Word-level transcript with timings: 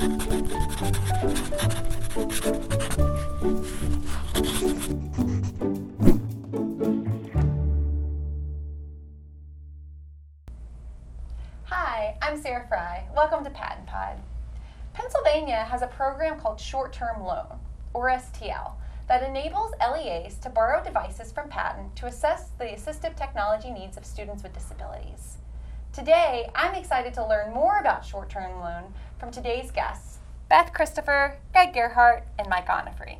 Hi, 0.00 0.06
I'm 12.22 12.40
Sarah 12.40 12.64
Fry. 12.68 13.08
Welcome 13.16 13.42
to 13.42 13.50
PaTTAN 13.50 13.86
Pod. 13.86 14.18
Pennsylvania 14.92 15.64
has 15.64 15.82
a 15.82 15.88
program 15.88 16.38
called 16.38 16.60
Short 16.60 16.92
Term 16.92 17.24
Loan, 17.24 17.58
or 17.92 18.08
STL, 18.08 18.74
that 19.08 19.24
enables 19.24 19.72
LEAs 19.80 20.36
to 20.42 20.48
borrow 20.48 20.84
devices 20.84 21.32
from 21.32 21.48
PaTTAN 21.48 21.92
to 21.96 22.06
assess 22.06 22.50
the 22.58 22.66
assistive 22.66 23.16
technology 23.16 23.72
needs 23.72 23.96
of 23.96 24.06
students 24.06 24.44
with 24.44 24.54
disabilities. 24.54 25.38
Today, 25.92 26.48
I'm 26.54 26.76
excited 26.76 27.12
to 27.14 27.26
learn 27.26 27.52
more 27.52 27.78
about 27.78 28.04
short 28.04 28.30
term 28.30 28.60
loan 28.60 28.94
from 29.18 29.30
today's 29.30 29.70
guests 29.70 30.18
Beth 30.48 30.72
Christopher, 30.72 31.36
Greg 31.52 31.74
Gerhart, 31.74 32.24
and 32.38 32.48
Mike 32.48 32.68
Onifrey. 32.68 33.18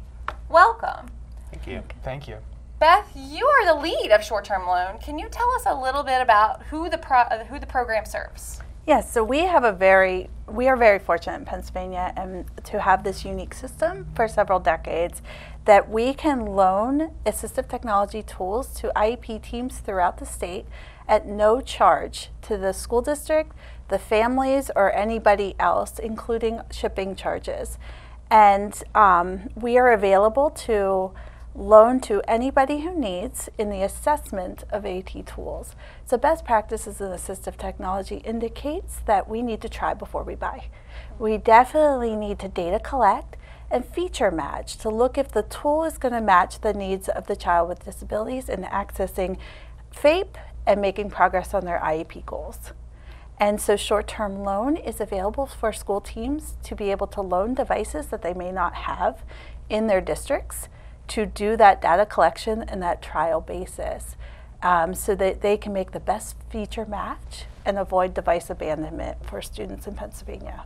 Welcome. 0.48 1.08
Thank 1.50 1.66
you. 1.66 1.82
Thank 2.02 2.26
you. 2.26 2.38
Beth, 2.80 3.10
you 3.14 3.44
are 3.46 3.66
the 3.66 3.82
lead 3.82 4.12
of 4.12 4.24
Short 4.24 4.44
Term 4.46 4.66
Loan. 4.66 4.98
Can 4.98 5.18
you 5.18 5.28
tell 5.28 5.50
us 5.56 5.64
a 5.66 5.74
little 5.74 6.02
bit 6.02 6.22
about 6.22 6.62
who 6.64 6.88
the 6.88 6.96
pro- 6.96 7.18
uh, 7.18 7.44
who 7.44 7.58
the 7.58 7.66
program 7.66 8.06
serves? 8.06 8.60
Yes, 8.86 9.12
so 9.12 9.22
we 9.22 9.40
have 9.40 9.64
a 9.64 9.72
very 9.72 10.30
we 10.46 10.68
are 10.68 10.76
very 10.76 10.98
fortunate 10.98 11.36
in 11.36 11.44
Pennsylvania 11.44 12.14
and 12.16 12.46
to 12.64 12.80
have 12.80 13.04
this 13.04 13.24
unique 13.24 13.52
system 13.52 14.06
for 14.14 14.26
several 14.28 14.60
decades 14.60 15.20
that 15.66 15.90
we 15.90 16.14
can 16.14 16.46
loan 16.46 17.10
assistive 17.26 17.68
technology 17.68 18.22
tools 18.22 18.72
to 18.80 18.90
IEP 18.96 19.42
teams 19.42 19.80
throughout 19.80 20.16
the 20.16 20.24
state 20.24 20.64
at 21.06 21.26
no 21.26 21.60
charge 21.60 22.30
to 22.42 22.56
the 22.56 22.72
school 22.72 23.02
district, 23.02 23.52
the 23.88 23.98
families, 23.98 24.70
or 24.76 24.94
anybody 24.94 25.54
else, 25.58 25.98
including 25.98 26.60
shipping 26.70 27.16
charges. 27.16 27.78
And 28.30 28.82
um, 28.94 29.48
we 29.54 29.78
are 29.78 29.92
available 29.92 30.50
to 30.50 31.12
loan 31.54 31.98
to 31.98 32.22
anybody 32.28 32.82
who 32.82 32.94
needs 32.94 33.48
in 33.58 33.70
the 33.70 33.82
assessment 33.82 34.64
of 34.70 34.86
AT 34.86 35.26
tools. 35.26 35.74
So 36.06 36.16
best 36.16 36.44
practices 36.44 37.00
in 37.00 37.08
assistive 37.08 37.56
technology 37.56 38.18
indicates 38.18 39.00
that 39.06 39.28
we 39.28 39.42
need 39.42 39.60
to 39.62 39.68
try 39.68 39.94
before 39.94 40.22
we 40.22 40.36
buy. 40.36 40.68
We 41.18 41.36
definitely 41.36 42.14
need 42.14 42.38
to 42.40 42.48
data 42.48 42.78
collect 42.78 43.36
and 43.70 43.84
feature 43.84 44.30
match 44.30 44.76
to 44.78 44.88
look 44.88 45.18
if 45.18 45.32
the 45.32 45.42
tool 45.42 45.84
is 45.84 45.98
going 45.98 46.14
to 46.14 46.20
match 46.20 46.60
the 46.60 46.72
needs 46.72 47.08
of 47.08 47.26
the 47.26 47.36
child 47.36 47.68
with 47.68 47.84
disabilities 47.84 48.48
in 48.48 48.62
accessing 48.62 49.36
FAPE 49.90 50.36
and 50.66 50.80
making 50.80 51.10
progress 51.10 51.54
on 51.54 51.64
their 51.64 51.80
IEP 51.80 52.24
goals. 52.24 52.72
And 53.40 53.60
so 53.60 53.76
short 53.76 54.08
term 54.08 54.42
loan 54.42 54.76
is 54.76 55.00
available 55.00 55.46
for 55.46 55.72
school 55.72 56.00
teams 56.00 56.56
to 56.64 56.74
be 56.74 56.90
able 56.90 57.06
to 57.08 57.20
loan 57.20 57.54
devices 57.54 58.06
that 58.06 58.22
they 58.22 58.34
may 58.34 58.50
not 58.50 58.74
have 58.74 59.22
in 59.70 59.86
their 59.86 60.00
districts 60.00 60.68
to 61.08 61.24
do 61.24 61.56
that 61.56 61.80
data 61.80 62.04
collection 62.04 62.62
and 62.62 62.82
that 62.82 63.00
trial 63.00 63.40
basis 63.40 64.16
um, 64.62 64.94
so 64.94 65.14
that 65.14 65.40
they 65.40 65.56
can 65.56 65.72
make 65.72 65.92
the 65.92 66.00
best 66.00 66.36
feature 66.50 66.84
match 66.84 67.44
and 67.64 67.78
avoid 67.78 68.12
device 68.12 68.50
abandonment 68.50 69.24
for 69.24 69.40
students 69.40 69.86
in 69.86 69.94
Pennsylvania. 69.94 70.64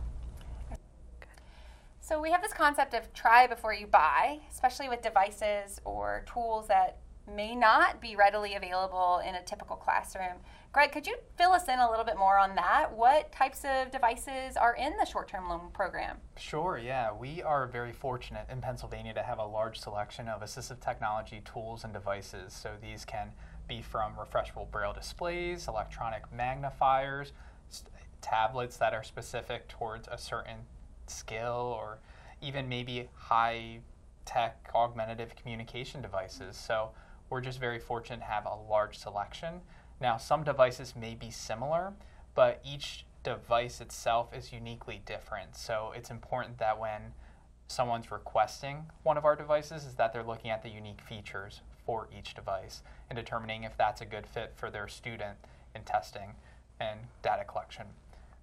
So 2.01 2.19
we 2.19 2.31
have 2.31 2.41
this 2.41 2.53
concept 2.53 2.93
of 2.93 3.13
try 3.13 3.47
before 3.47 3.73
you 3.73 3.87
buy, 3.87 4.39
especially 4.51 4.89
with 4.89 5.01
devices 5.01 5.79
or 5.85 6.25
tools 6.31 6.67
that 6.67 6.97
may 7.27 7.55
not 7.55 8.01
be 8.01 8.15
readily 8.15 8.55
available 8.55 9.21
in 9.25 9.35
a 9.35 9.43
typical 9.43 9.75
classroom. 9.75 10.37
Greg, 10.73 10.91
could 10.91 11.05
you 11.05 11.15
fill 11.37 11.51
us 11.51 11.67
in 11.67 11.77
a 11.77 11.89
little 11.89 12.03
bit 12.03 12.17
more 12.17 12.39
on 12.39 12.55
that? 12.55 12.91
What 12.91 13.31
types 13.31 13.63
of 13.63 13.91
devices 13.91 14.57
are 14.57 14.75
in 14.75 14.93
the 14.97 15.05
short 15.05 15.27
term 15.27 15.47
loan 15.47 15.69
program? 15.71 16.17
Sure, 16.35 16.79
yeah. 16.83 17.13
We 17.13 17.43
are 17.43 17.67
very 17.67 17.91
fortunate 17.91 18.47
in 18.51 18.59
Pennsylvania 18.59 19.13
to 19.13 19.21
have 19.21 19.37
a 19.37 19.45
large 19.45 19.79
selection 19.79 20.27
of 20.27 20.41
assistive 20.41 20.79
technology 20.79 21.41
tools 21.45 21.83
and 21.83 21.93
devices. 21.93 22.53
So 22.53 22.71
these 22.81 23.05
can 23.05 23.31
be 23.67 23.83
from 23.83 24.13
refreshable 24.15 24.69
braille 24.71 24.93
displays, 24.93 25.67
electronic 25.67 26.23
magnifiers, 26.35 27.33
tablets 28.21 28.77
that 28.77 28.93
are 28.93 29.03
specific 29.03 29.67
towards 29.67 30.07
a 30.07 30.17
certain 30.17 30.57
skill, 31.05 31.77
or 31.77 31.99
even 32.41 32.67
maybe 32.67 33.09
high 33.15 33.79
tech 34.25 34.69
augmentative 34.73 35.35
communication 35.35 36.01
devices. 36.01 36.57
So 36.57 36.89
we're 37.33 37.41
just 37.41 37.59
very 37.59 37.79
fortunate 37.79 38.19
to 38.19 38.25
have 38.25 38.45
a 38.45 38.55
large 38.69 38.95
selection. 38.95 39.55
Now, 39.99 40.17
some 40.17 40.43
devices 40.43 40.93
may 40.95 41.15
be 41.15 41.31
similar, 41.31 41.93
but 42.35 42.61
each 42.63 43.07
device 43.23 43.81
itself 43.81 44.35
is 44.37 44.53
uniquely 44.53 45.01
different. 45.03 45.55
So 45.55 45.93
it's 45.95 46.11
important 46.11 46.59
that 46.59 46.79
when 46.79 47.13
someone's 47.67 48.11
requesting 48.11 48.85
one 49.01 49.17
of 49.17 49.25
our 49.25 49.35
devices 49.35 49.83
is 49.83 49.95
that 49.95 50.13
they're 50.13 50.23
looking 50.23 50.51
at 50.51 50.61
the 50.61 50.69
unique 50.69 51.01
features 51.01 51.61
for 51.87 52.07
each 52.15 52.35
device 52.35 52.83
and 53.09 53.17
determining 53.17 53.63
if 53.63 53.75
that's 53.75 54.01
a 54.01 54.05
good 54.05 54.27
fit 54.27 54.53
for 54.55 54.69
their 54.69 54.87
student 54.87 55.37
in 55.73 55.81
testing 55.81 56.35
and 56.79 56.99
data 57.23 57.43
collection. 57.45 57.87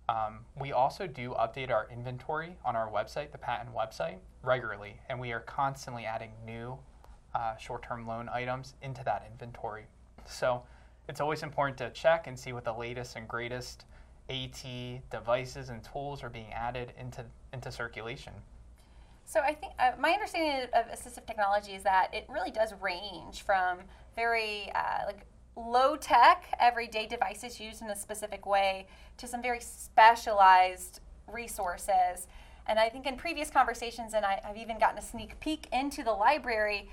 Um, 0.08 0.40
we 0.58 0.72
also 0.72 1.06
do 1.06 1.30
update 1.38 1.70
our 1.70 1.86
inventory 1.92 2.56
on 2.64 2.74
our 2.74 2.90
website, 2.90 3.30
the 3.30 3.38
PaTTAN 3.38 3.72
website, 3.72 4.18
regularly, 4.42 4.96
and 5.08 5.20
we 5.20 5.30
are 5.30 5.40
constantly 5.40 6.04
adding 6.06 6.32
new 6.44 6.76
uh, 7.34 7.56
short 7.56 7.82
term 7.82 8.06
loan 8.06 8.28
items 8.28 8.74
into 8.82 9.04
that 9.04 9.26
inventory. 9.30 9.84
So 10.26 10.62
it's 11.08 11.20
always 11.20 11.42
important 11.42 11.78
to 11.78 11.91
check 11.91 12.26
and 12.26 12.38
see 12.38 12.52
what 12.52 12.64
the 12.64 12.72
latest 12.72 13.16
and 13.16 13.26
greatest 13.26 13.84
AT 14.28 14.64
devices 15.10 15.68
and 15.68 15.82
tools 15.82 16.22
are 16.22 16.28
being 16.28 16.52
added 16.52 16.92
into, 16.98 17.24
into 17.52 17.72
circulation. 17.72 18.32
So 19.24 19.41
I 19.41 19.54
think 19.54 19.72
uh, 19.78 19.92
my 19.98 20.10
understanding 20.10 20.68
of 20.74 20.86
assistive 20.86 21.26
technology 21.26 21.72
is 21.72 21.82
that 21.84 22.12
it 22.12 22.26
really 22.28 22.50
does 22.50 22.74
range 22.80 23.42
from 23.42 23.78
very 24.16 24.72
uh, 24.74 25.06
like 25.06 25.26
low 25.56 25.97
tech 25.97 26.44
everyday 26.58 27.06
devices 27.06 27.60
used 27.60 27.82
in 27.82 27.91
a 27.91 27.97
specific 27.97 28.47
way 28.47 28.86
to 29.18 29.26
some 29.26 29.42
very 29.42 29.60
specialized 29.60 31.00
resources. 31.32 32.26
And 32.66 32.78
I 32.78 32.88
think 32.88 33.06
in 33.06 33.16
previous 33.16 33.50
conversations, 33.50 34.14
and 34.14 34.24
I, 34.24 34.41
have 34.44 34.56
even 34.56 34.78
gotten 34.78 34.98
a 34.98 35.02
sneak 35.02 35.38
peek 35.41 35.66
into 35.72 36.02
the 36.02 36.12
library, 36.12 36.88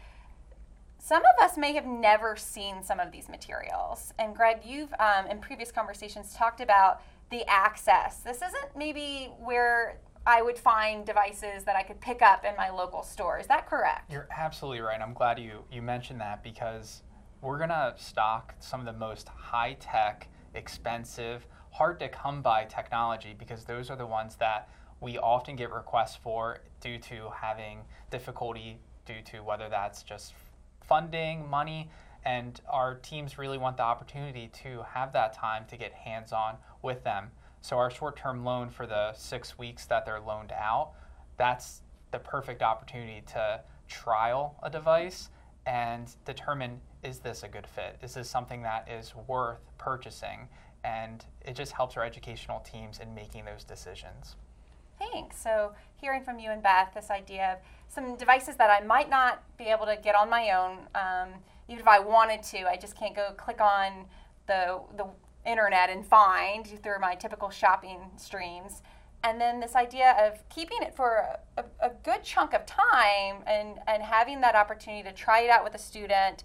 some 1.07 1.23
of 1.23 1.41
us 1.41 1.57
may 1.57 1.72
have 1.72 1.85
never 1.85 2.35
seen 2.35 2.84
some 2.84 3.00
of 3.00 3.13
these 3.13 3.29
materials. 3.29 4.13
And 4.19 4.35
Greg, 4.35 4.57
you've 4.66 4.94
um, 5.00 5.25
in 5.31 5.40
previous 5.40 5.72
conversations 5.72 6.34
talked 6.34 6.59
about 6.59 7.01
the 7.31 7.45
access. 7.47 8.18
This 8.18 8.41
isn't 8.41 8.75
maybe 8.75 9.31
where 9.40 10.00
I 10.25 10.41
would 10.41 10.59
find 10.59 11.06
devices 11.06 11.63
that 11.63 11.78
I 11.78 11.84
could 11.84 12.01
pick 12.01 12.22
up 12.22 12.44
in 12.44 12.57
my 12.57 12.69
local 12.69 13.03
store. 13.03 13.40
Is 13.40 13.47
that 13.47 13.69
correct? 13.69 14.12
You're 14.12 14.28
absolutely 14.38 14.81
right. 14.81 15.00
I'm 15.00 15.13
glad 15.13 15.40
you, 15.40 15.63
you 15.72 15.81
mentioned 15.81 16.19
that 16.19 16.44
because 16.44 17.03
we're 17.41 17.57
going 17.57 17.69
to 17.69 17.94
stock 17.95 18.56
some 18.59 18.81
of 18.81 18.85
the 18.85 19.00
most 19.00 19.29
high 19.29 19.78
tech, 19.79 20.28
expensive, 20.56 21.47
hard 21.72 22.01
to 22.01 22.09
come 22.09 22.41
by 22.41 22.66
technology 22.66 23.34
because 23.39 23.63
those 23.63 23.89
are 23.89 23.95
the 23.95 24.06
ones 24.06 24.35
that 24.41 24.68
we 25.00 25.18
often 25.18 25.56
get 25.56 25.72
requests 25.72 26.18
for 26.18 26.59
due 26.81 26.97
to 26.97 27.29
having 27.34 27.79
difficulty 28.12 28.79
due 29.06 29.22
to 29.24 29.39
whether 29.39 29.69
that's 29.69 30.03
just 30.03 30.34
funding, 30.88 31.50
money, 31.50 31.90
and 32.25 32.59
our 32.68 32.96
teams 32.96 33.38
really 33.38 33.58
want 33.58 33.78
the 33.78 33.84
opportunity 33.84 34.50
to 34.64 34.84
have 34.94 35.14
that 35.14 35.34
time 35.34 35.66
to 35.70 35.78
get 35.78 35.94
hands 35.94 36.34
on 36.34 36.56
with 36.81 37.03
them. 37.03 37.31
So, 37.62 37.78
our 37.78 37.90
short 37.90 38.18
term 38.18 38.44
loan 38.44 38.70
for 38.70 38.86
the 38.86 39.14
six 39.14 39.58
weeks 39.58 39.86
that 39.86 40.06
they're 40.06 40.20
loaned 40.20 40.52
out, 40.52 40.92
that's 41.38 41.81
the 42.12 42.20
perfect 42.20 42.62
opportunity 42.62 43.24
to 43.34 43.62
trial 43.88 44.56
a 44.64 44.70
device 44.70 45.30
and 45.66 46.16
determine 46.25 46.80
is 47.04 47.19
this 47.19 47.44
a 47.44 47.48
good 47.48 47.68
fit? 47.68 47.98
Is 48.02 48.14
this 48.14 48.30
something 48.30 48.62
that 48.64 48.90
is 48.90 49.14
worth 49.28 49.59
purchasing? 49.78 50.48
And 50.84 51.24
it 51.46 51.56
just 51.56 51.74
helps 51.74 51.98
our 51.98 52.04
educational 52.04 52.62
teams 52.62 53.00
in 53.00 53.14
making 53.14 53.46
those 53.46 53.64
decisions. 53.64 54.36
Thanks. 54.98 55.39
So, 55.39 55.74
hearing 55.95 56.24
from 56.24 56.39
you 56.39 56.51
and 56.51 56.63
Beth, 56.63 56.92
this 56.95 57.12
idea 57.12 57.54
of 57.54 57.60
some 57.89 58.16
devices 58.16 58.56
that 58.57 58.69
I 58.69 58.86
might 58.86 59.10
not 59.10 59.44
be 59.57 59.66
able 59.66 59.86
to 59.86 59.98
get 60.01 60.16
on 60.16 60.30
my 60.30 60.51
own, 60.51 60.88
um, 60.95 61.30
even 61.68 61.80
if 61.80 61.88
I 61.88 62.00
wanted 62.00 62.44
to, 62.44 62.69
I 62.69 62.78
just 62.78 62.95
can't 62.95 63.16
go 63.16 63.34
click 63.38 63.62
on 63.62 64.06
the 64.48 64.81
the 64.95 65.07
internet 65.45 65.89
and 65.89 66.06
find 66.06 66.68
through 66.84 67.00
my 67.00 67.16
typical 67.16 67.50
shopping 67.50 68.00
streams. 68.18 68.81
And 69.24 69.42
then 69.42 69.60
this 69.60 69.75
idea 69.75 70.16
of 70.19 70.48
keeping 70.50 70.78
it 70.81 70.95
for 70.95 71.25
a, 71.57 71.63
a 71.81 71.92
good 72.04 72.24
chunk 72.24 72.54
of 72.54 72.66
time 72.66 73.38
and, 73.48 73.80
and 73.88 74.04
having 74.04 74.42
that 74.42 74.56
opportunity 74.56 75.04
to 75.04 75.13
try 75.13 75.42
it 75.42 75.50
out 75.50 75.63
with 75.63 75.74
a 75.74 75.80
student, 75.80 76.44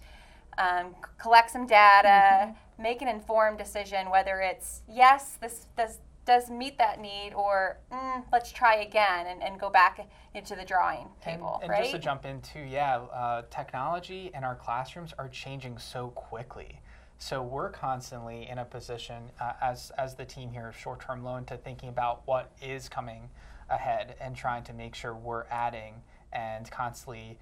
um, 0.57 0.95
collect 1.17 1.51
some 1.51 1.67
data, 1.67 2.07
mm-hmm. 2.07 2.81
make 2.81 3.01
an 3.01 3.07
informed 3.07 3.57
decision 3.57 4.09
whether 4.09 4.39
it's 4.39 4.81
yes, 4.89 5.37
this 5.39 5.67
does 5.77 5.99
does 6.25 6.49
meet 6.49 6.77
that 6.77 6.99
need 6.99 7.33
or 7.35 7.77
mm, 7.91 8.23
let's 8.31 8.51
try 8.51 8.75
again 8.75 9.27
and, 9.27 9.43
and 9.43 9.59
go 9.59 9.69
back 9.69 10.07
into 10.33 10.55
the 10.55 10.63
drawing 10.63 11.07
table 11.21 11.55
and, 11.55 11.63
and 11.63 11.71
right? 11.71 11.81
just 11.81 11.91
to 11.91 11.99
jump 11.99 12.25
into 12.25 12.59
yeah 12.59 12.97
uh, 13.13 13.41
technology 13.49 14.31
and 14.33 14.45
our 14.45 14.55
classrooms 14.55 15.13
are 15.17 15.27
changing 15.27 15.77
so 15.77 16.09
quickly 16.09 16.79
so 17.17 17.41
we're 17.41 17.69
constantly 17.69 18.47
in 18.49 18.57
a 18.57 18.65
position 18.65 19.31
uh, 19.39 19.53
as 19.61 19.91
as 19.97 20.15
the 20.15 20.25
team 20.25 20.51
here 20.51 20.67
of 20.67 20.77
short-term 20.77 21.23
loan 21.23 21.45
to 21.45 21.57
thinking 21.57 21.89
about 21.89 22.21
what 22.25 22.51
is 22.61 22.89
coming 22.89 23.29
ahead 23.69 24.15
and 24.19 24.35
trying 24.35 24.63
to 24.63 24.73
make 24.73 24.95
sure 24.95 25.15
we're 25.15 25.45
adding 25.45 25.95
and 26.31 26.69
constantly 26.71 27.37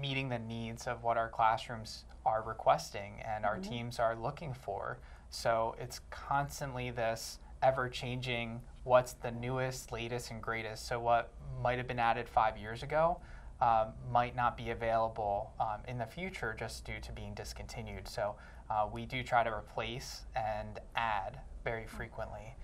meeting 0.00 0.28
the 0.28 0.38
needs 0.38 0.86
of 0.86 1.02
what 1.02 1.16
our 1.16 1.28
classrooms 1.28 2.04
are 2.24 2.42
requesting 2.42 3.20
and 3.24 3.44
our 3.44 3.58
teams 3.58 3.98
are 3.98 4.14
looking 4.14 4.52
for. 4.52 4.98
So 5.30 5.74
it's 5.78 6.00
constantly 6.10 6.90
this 6.90 7.38
ever 7.62 7.88
changing 7.88 8.60
what's 8.84 9.12
the 9.12 9.30
newest, 9.30 9.92
latest, 9.92 10.30
and 10.30 10.42
greatest. 10.42 10.86
So 10.86 10.98
what 10.98 11.30
might 11.62 11.78
have 11.78 11.86
been 11.86 11.98
added 11.98 12.28
five 12.28 12.58
years 12.58 12.82
ago 12.82 13.18
um, 13.60 13.88
might 14.10 14.34
not 14.34 14.56
be 14.56 14.70
available 14.70 15.52
um, 15.60 15.80
in 15.86 15.98
the 15.98 16.06
future 16.06 16.56
just 16.58 16.84
due 16.84 16.98
to 17.00 17.12
being 17.12 17.32
discontinued. 17.34 18.08
So 18.08 18.34
uh, 18.68 18.88
we 18.92 19.06
do 19.06 19.22
try 19.22 19.44
to 19.44 19.50
replace 19.50 20.22
and 20.34 20.80
add 20.96 21.38
very 21.64 21.86
frequently. 21.86 22.56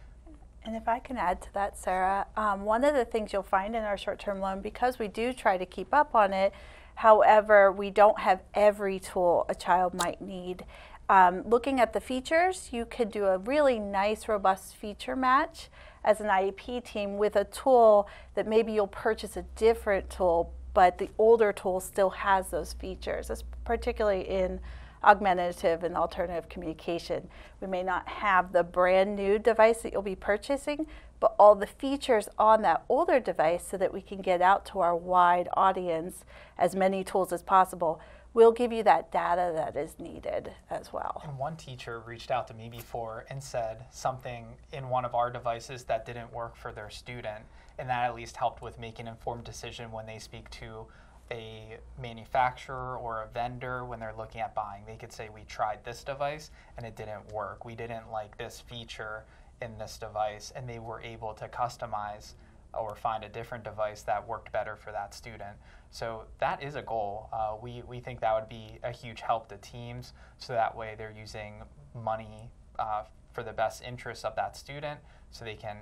And 0.64 0.74
if 0.74 0.88
I 0.88 0.98
can 0.98 1.16
add 1.16 1.40
to 1.42 1.54
that, 1.54 1.78
Sarah, 1.78 2.26
um, 2.36 2.64
one 2.64 2.84
of 2.84 2.94
the 2.94 3.04
things 3.04 3.32
you'll 3.32 3.42
find 3.42 3.76
in 3.76 3.84
our 3.84 3.96
short 3.96 4.18
term 4.18 4.40
loan, 4.40 4.60
because 4.60 4.98
we 4.98 5.06
do 5.08 5.32
try 5.32 5.56
to 5.56 5.64
keep 5.64 5.94
up 5.94 6.14
on 6.14 6.32
it, 6.32 6.52
however, 6.96 7.70
we 7.70 7.90
don't 7.90 8.18
have 8.18 8.42
every 8.54 8.98
tool 8.98 9.46
a 9.48 9.54
child 9.54 9.94
might 9.94 10.20
need. 10.20 10.64
Um, 11.10 11.42
looking 11.46 11.80
at 11.80 11.94
the 11.94 12.00
features, 12.00 12.68
you 12.70 12.84
could 12.84 13.10
do 13.10 13.24
a 13.26 13.38
really 13.38 13.78
nice, 13.78 14.28
robust 14.28 14.76
feature 14.76 15.16
match 15.16 15.68
as 16.04 16.20
an 16.20 16.26
IEP 16.26 16.84
team 16.84 17.16
with 17.16 17.34
a 17.36 17.44
tool 17.44 18.08
that 18.34 18.46
maybe 18.46 18.72
you'll 18.72 18.86
purchase 18.86 19.36
a 19.36 19.42
different 19.56 20.10
tool, 20.10 20.52
but 20.74 20.98
the 20.98 21.08
older 21.16 21.52
tool 21.52 21.80
still 21.80 22.10
has 22.10 22.50
those 22.50 22.74
features, 22.74 23.30
particularly 23.64 24.28
in 24.28 24.60
augmentative 25.02 25.82
and 25.82 25.96
alternative 25.96 26.48
communication. 26.50 27.28
We 27.60 27.68
may 27.68 27.82
not 27.82 28.06
have 28.08 28.52
the 28.52 28.64
brand 28.64 29.16
new 29.16 29.38
device 29.38 29.82
that 29.82 29.92
you'll 29.92 30.02
be 30.02 30.16
purchasing, 30.16 30.86
but 31.20 31.34
all 31.38 31.54
the 31.54 31.66
features 31.66 32.28
on 32.38 32.62
that 32.62 32.84
older 32.88 33.18
device 33.18 33.66
so 33.66 33.76
that 33.78 33.94
we 33.94 34.02
can 34.02 34.20
get 34.20 34.42
out 34.42 34.66
to 34.66 34.80
our 34.80 34.94
wide 34.94 35.48
audience 35.56 36.24
as 36.58 36.76
many 36.76 37.02
tools 37.02 37.32
as 37.32 37.42
possible 37.42 38.00
will 38.34 38.52
give 38.52 38.72
you 38.72 38.82
that 38.82 39.10
data 39.10 39.52
that 39.54 39.76
is 39.76 39.98
needed 39.98 40.52
as 40.70 40.92
well. 40.92 41.22
And 41.24 41.38
one 41.38 41.56
teacher 41.56 42.00
reached 42.00 42.30
out 42.30 42.46
to 42.48 42.54
me 42.54 42.68
before 42.68 43.24
and 43.30 43.42
said 43.42 43.84
something 43.90 44.46
in 44.72 44.88
one 44.88 45.04
of 45.04 45.14
our 45.14 45.30
devices 45.30 45.84
that 45.84 46.06
didn't 46.06 46.32
work 46.32 46.54
for 46.56 46.72
their 46.72 46.90
student, 46.90 47.44
and 47.78 47.88
that 47.88 48.04
at 48.04 48.14
least 48.14 48.36
helped 48.36 48.62
with 48.62 48.78
making 48.78 49.06
an 49.06 49.14
informed 49.14 49.44
decision 49.44 49.90
when 49.90 50.06
they 50.06 50.18
speak 50.18 50.50
to 50.50 50.86
a 51.30 51.76
manufacturer 52.00 52.96
or 52.96 53.22
a 53.22 53.28
vendor 53.28 53.84
when 53.84 54.00
they're 54.00 54.14
looking 54.16 54.40
at 54.40 54.54
buying. 54.54 54.84
They 54.86 54.96
could 54.96 55.12
say, 55.12 55.28
We 55.28 55.42
tried 55.42 55.84
this 55.84 56.02
device 56.02 56.50
and 56.76 56.86
it 56.86 56.96
didn't 56.96 57.32
work. 57.32 57.64
We 57.64 57.74
didn't 57.74 58.10
like 58.10 58.36
this 58.38 58.60
feature 58.60 59.24
in 59.60 59.76
this 59.78 59.98
device, 59.98 60.52
and 60.54 60.68
they 60.68 60.78
were 60.78 61.00
able 61.00 61.34
to 61.34 61.48
customize 61.48 62.34
or 62.78 62.94
find 62.94 63.24
a 63.24 63.28
different 63.28 63.64
device 63.64 64.02
that 64.02 64.26
worked 64.26 64.52
better 64.52 64.76
for 64.76 64.92
that 64.92 65.14
student. 65.14 65.56
So 65.90 66.24
that 66.38 66.62
is 66.62 66.74
a 66.74 66.82
goal. 66.82 67.28
Uh, 67.32 67.56
we, 67.60 67.82
we 67.88 68.00
think 68.00 68.20
that 68.20 68.34
would 68.34 68.48
be 68.48 68.78
a 68.82 68.92
huge 68.92 69.20
help 69.20 69.48
to 69.48 69.56
teams 69.56 70.12
so 70.38 70.52
that 70.52 70.76
way 70.76 70.94
they're 70.96 71.14
using 71.16 71.62
money 71.94 72.50
uh, 72.78 73.02
for 73.32 73.42
the 73.42 73.52
best 73.52 73.82
interests 73.82 74.24
of 74.24 74.36
that 74.36 74.56
student 74.56 75.00
so 75.30 75.44
they 75.44 75.54
can 75.54 75.76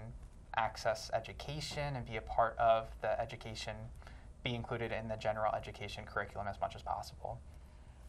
access 0.56 1.10
education 1.12 1.96
and 1.96 2.06
be 2.06 2.16
a 2.16 2.20
part 2.22 2.56
of 2.58 2.88
the 3.02 3.20
education, 3.20 3.76
be 4.42 4.54
included 4.54 4.92
in 4.92 5.08
the 5.08 5.16
general 5.16 5.54
education 5.54 6.04
curriculum 6.06 6.48
as 6.48 6.60
much 6.60 6.74
as 6.74 6.82
possible. 6.82 7.38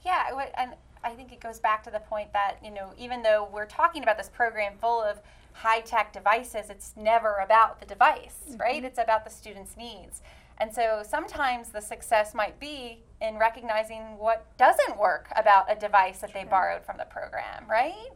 Yeah, 0.05 0.47
and 0.57 0.71
I 1.03 1.11
think 1.11 1.31
it 1.31 1.39
goes 1.39 1.59
back 1.59 1.83
to 1.83 1.91
the 1.91 1.99
point 1.99 2.33
that, 2.33 2.57
you 2.63 2.71
know, 2.71 2.93
even 2.97 3.21
though 3.21 3.47
we're 3.51 3.65
talking 3.65 4.03
about 4.03 4.17
this 4.17 4.29
program 4.29 4.73
full 4.79 5.01
of 5.01 5.19
high 5.53 5.81
tech 5.81 6.13
devices, 6.13 6.69
it's 6.69 6.93
never 6.95 7.35
about 7.35 7.79
the 7.79 7.85
device, 7.85 8.55
right? 8.57 8.83
It's 8.83 8.99
about 8.99 9.23
the 9.23 9.31
student's 9.31 9.75
needs. 9.77 10.21
And 10.59 10.73
so 10.73 11.03
sometimes 11.07 11.69
the 11.69 11.81
success 11.81 12.33
might 12.33 12.59
be 12.59 13.03
in 13.21 13.37
recognizing 13.37 14.17
what 14.17 14.45
doesn't 14.57 14.97
work 14.97 15.27
about 15.35 15.71
a 15.71 15.75
device 15.75 16.19
that 16.19 16.33
they 16.33 16.43
borrowed 16.43 16.83
from 16.83 16.97
the 16.97 17.05
program, 17.05 17.65
right? 17.69 18.09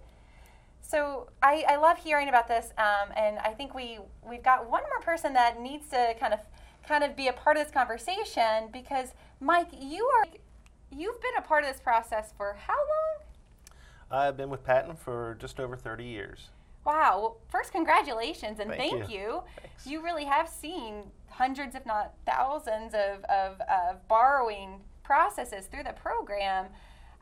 So 0.81 1.29
I, 1.41 1.63
I 1.67 1.75
love 1.77 1.97
hearing 1.97 2.29
about 2.29 2.47
this, 2.47 2.73
um, 2.77 3.13
and 3.15 3.39
I 3.39 3.51
think 3.51 3.73
we 3.73 3.99
we've 4.27 4.43
got 4.43 4.69
one 4.69 4.81
more 4.83 4.99
person 5.01 5.33
that 5.33 5.61
needs 5.61 5.87
to 5.89 6.15
kind 6.19 6.33
of 6.33 6.39
kind 6.85 7.03
of 7.03 7.15
be 7.15 7.27
a 7.27 7.33
part 7.33 7.57
of 7.57 7.63
this 7.63 7.71
conversation 7.71 8.69
because 8.73 9.13
Mike, 9.39 9.69
you 9.79 10.05
are 10.05 10.25
you've 10.91 11.21
been 11.21 11.35
a 11.37 11.41
part 11.41 11.63
of 11.63 11.71
this 11.71 11.79
process 11.79 12.33
for 12.37 12.57
how 12.67 12.73
long? 12.73 13.27
I've 14.11 14.35
been 14.35 14.49
with 14.49 14.65
PaTTAN 14.65 14.97
for 14.97 15.37
just 15.39 15.59
over 15.59 15.75
30 15.77 16.03
years. 16.03 16.49
Wow. 16.85 17.19
Well, 17.21 17.37
first, 17.49 17.71
congratulations 17.71 18.59
and 18.59 18.71
Thank 18.71 18.91
thank, 18.91 19.09
you. 19.09 19.17
you. 19.17 19.43
Thanks. 19.61 19.85
You 19.85 20.03
really 20.03 20.25
have 20.25 20.49
seen 20.49 21.03
hundreds, 21.29 21.75
if 21.75 21.85
not 21.85 22.13
thousands, 22.25 22.93
of, 22.93 23.23
of, 23.25 23.61
of 23.61 24.07
borrowing 24.07 24.81
processes 25.03 25.67
through 25.67 25.83
the 25.83 25.93
program. 25.93 26.67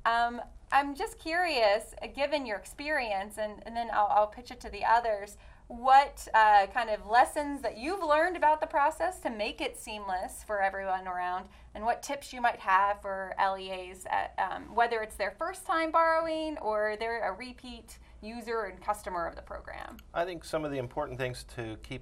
Um, 0.06 0.42
I'm 0.72 0.96
just 0.96 1.20
curious, 1.20 1.94
uh, 2.02 2.08
given 2.08 2.46
your 2.46 2.58
experience, 2.58 3.38
and, 3.38 3.62
and 3.66 3.76
then 3.76 3.90
I'll, 3.92 4.12
I'll 4.12 4.28
pitch 4.28 4.52
it 4.52 4.60
to 4.62 4.70
the 4.70 4.86
others, 4.86 5.38
what 5.70 6.28
uh, 6.34 6.66
kind 6.74 6.90
of 6.90 7.06
lessons 7.06 7.62
that 7.62 7.78
you've 7.78 8.02
learned 8.02 8.36
about 8.36 8.60
the 8.60 8.66
process 8.66 9.20
to 9.20 9.30
make 9.30 9.62
it 9.62 9.78
seamless 9.78 10.44
for 10.46 10.62
everyone 10.62 11.08
around, 11.08 11.48
and 11.76 11.86
what 11.86 12.02
tips 12.02 12.34
you 12.34 12.42
might 12.42 12.60
have 12.60 13.00
for 13.04 13.36
LEAs, 13.40 14.06
at, 14.10 14.34
um, 14.40 14.74
whether 14.74 15.02
it's 15.02 15.16
their 15.16 15.30
first 15.30 15.68
time 15.68 15.92
borrowing 15.92 16.58
or 16.58 16.96
they're 17.00 17.32
a 17.32 17.38
repeat 17.38 18.00
user 18.20 18.64
and 18.64 18.82
customer 18.82 19.28
of 19.28 19.36
the 19.36 19.44
program. 19.44 19.98
I 20.12 20.26
think 20.26 20.44
some 20.44 20.66
of 20.66 20.72
the 20.72 20.80
important 20.80 21.20
things 21.20 21.46
to 21.56 21.78
keep 21.84 22.02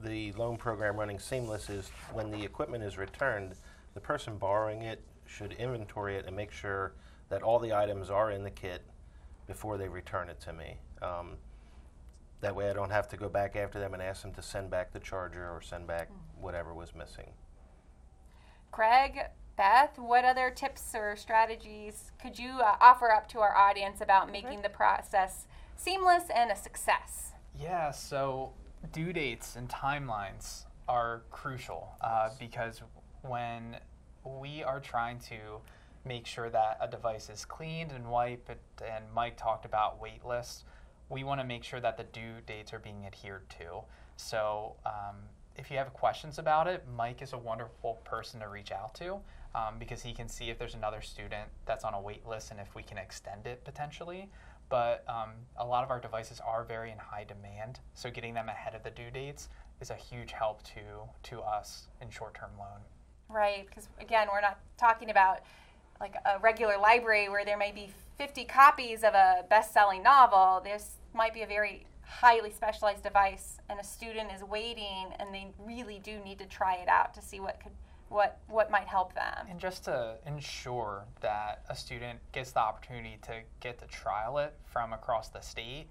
the 0.00 0.32
loan 0.32 0.56
program 0.56 0.96
running 0.96 1.18
seamless 1.18 1.68
is 1.68 1.90
when 2.12 2.30
the 2.30 2.44
equipment 2.44 2.84
is 2.84 2.96
returned, 2.96 3.56
the 3.94 4.00
person 4.00 4.36
borrowing 4.38 4.82
it 4.82 5.02
should 5.26 5.54
inventory 5.54 6.14
it 6.14 6.24
and 6.24 6.36
make 6.36 6.52
sure 6.52 6.92
that 7.30 7.42
all 7.42 7.58
the 7.58 7.74
items 7.74 8.10
are 8.10 8.30
in 8.30 8.44
the 8.44 8.50
kit 8.50 8.82
before 9.48 9.76
they 9.76 9.88
return 9.88 10.28
it 10.28 10.40
to 10.40 10.52
me. 10.52 10.76
Um, 11.02 11.36
that 12.40 12.54
way 12.54 12.70
I 12.70 12.72
don't 12.72 12.90
have 12.90 13.08
to 13.08 13.16
go 13.16 13.28
back 13.28 13.56
after 13.56 13.78
them 13.78 13.94
and 13.94 14.02
ask 14.02 14.22
them 14.22 14.32
to 14.34 14.42
send 14.42 14.70
back 14.70 14.92
the 14.92 15.00
charger 15.00 15.44
or 15.44 15.60
send 15.60 15.86
back 15.86 16.08
whatever 16.40 16.72
was 16.74 16.94
missing. 16.94 17.32
Craig, 18.72 19.20
Beth, 19.56 19.98
what 19.98 20.24
other 20.24 20.50
tips 20.50 20.94
or 20.94 21.16
strategies 21.16 22.12
could 22.20 22.38
you 22.38 22.50
uh, 22.50 22.76
offer 22.80 23.10
up 23.10 23.28
to 23.30 23.40
our 23.40 23.54
audience 23.54 24.00
about 24.00 24.30
making 24.30 24.62
the 24.62 24.68
process 24.68 25.46
seamless 25.76 26.24
and 26.34 26.50
a 26.50 26.56
success? 26.56 27.32
Yeah, 27.58 27.90
so 27.90 28.52
due 28.92 29.12
dates 29.12 29.56
and 29.56 29.68
timelines 29.68 30.64
are 30.88 31.22
crucial 31.30 31.88
uh, 32.00 32.30
because 32.38 32.80
when 33.22 33.76
we 34.24 34.62
are 34.62 34.80
trying 34.80 35.18
to 35.18 35.60
make 36.04 36.26
sure 36.26 36.48
that 36.48 36.78
a 36.80 36.88
device 36.88 37.28
is 37.28 37.44
cleaned 37.44 37.92
and 37.92 38.10
wiped, 38.10 38.50
and 38.50 39.04
Mike 39.14 39.36
talked 39.36 39.64
about 39.64 40.00
wait 40.00 40.24
lists, 40.24 40.64
we 41.10 41.24
want 41.24 41.40
to 41.40 41.46
make 41.46 41.64
sure 41.64 41.80
that 41.80 41.96
the 41.96 42.04
due 42.04 42.40
dates 42.46 42.72
are 42.72 42.78
being 42.78 43.04
adhered 43.06 43.48
to. 43.50 43.82
So 44.16 44.76
um, 44.86 45.16
if 45.56 45.70
you 45.70 45.76
have 45.76 45.92
questions 45.92 46.38
about 46.38 46.66
it, 46.66 46.84
Mike 46.96 47.20
is 47.20 47.32
a 47.32 47.38
wonderful 47.38 48.00
person 48.04 48.40
to 48.40 48.48
reach 48.48 48.72
out 48.72 48.94
to 48.94 49.18
um, 49.54 49.74
because 49.78 50.02
he 50.02 50.12
can 50.12 50.28
see 50.28 50.50
if 50.50 50.58
there's 50.58 50.74
another 50.74 51.02
student 51.02 51.48
that's 51.66 51.84
on 51.84 51.94
a 51.94 52.00
wait 52.00 52.26
list 52.26 52.52
and 52.52 52.60
if 52.60 52.74
we 52.74 52.82
can 52.82 52.96
extend 52.96 53.46
it 53.46 53.64
potentially. 53.64 54.30
But 54.68 55.04
um, 55.08 55.30
a 55.56 55.66
lot 55.66 55.82
of 55.82 55.90
our 55.90 55.98
devices 55.98 56.40
are 56.46 56.64
very 56.64 56.92
in 56.92 56.98
high 56.98 57.24
demand, 57.24 57.80
so 57.92 58.08
getting 58.08 58.34
them 58.34 58.48
ahead 58.48 58.76
of 58.76 58.84
the 58.84 58.90
due 58.90 59.10
dates 59.10 59.48
is 59.80 59.90
a 59.90 59.96
huge 59.96 60.30
help 60.30 60.62
to 60.62 60.80
to 61.24 61.40
us 61.40 61.88
in 62.00 62.08
short-term 62.08 62.50
loan. 62.56 62.78
Right, 63.28 63.66
because 63.68 63.88
again, 64.00 64.28
we're 64.32 64.40
not 64.40 64.60
talking 64.78 65.10
about 65.10 65.40
like 66.00 66.14
a 66.24 66.38
regular 66.38 66.78
library 66.78 67.28
where 67.28 67.44
there 67.44 67.58
may 67.58 67.72
be 67.72 67.90
50 68.16 68.44
copies 68.44 69.02
of 69.02 69.14
a 69.14 69.44
best 69.50 69.72
selling 69.72 70.04
novel. 70.04 70.60
This 70.62 70.98
might 71.14 71.34
be 71.34 71.42
a 71.42 71.46
very 71.46 71.86
highly 72.02 72.50
specialized 72.50 73.02
device, 73.02 73.58
and 73.68 73.78
a 73.78 73.84
student 73.84 74.30
is 74.34 74.42
waiting 74.42 75.06
and 75.18 75.32
they 75.32 75.52
really 75.58 76.00
do 76.02 76.18
need 76.20 76.38
to 76.38 76.46
try 76.46 76.74
it 76.76 76.88
out 76.88 77.14
to 77.14 77.22
see 77.22 77.40
what 77.40 77.60
could. 77.60 77.72
What, 78.08 78.40
what 78.48 78.72
might 78.72 78.88
help 78.88 79.14
them? 79.14 79.46
And 79.48 79.60
just 79.60 79.84
to 79.84 80.16
ensure 80.26 81.04
that 81.20 81.62
a 81.70 81.76
student 81.76 82.18
gets 82.32 82.50
the 82.50 82.58
opportunity 82.58 83.20
to 83.22 83.42
get 83.60 83.78
to 83.78 83.86
trial 83.86 84.38
it 84.38 84.52
from 84.64 84.92
across 84.92 85.28
the 85.28 85.38
state, 85.38 85.86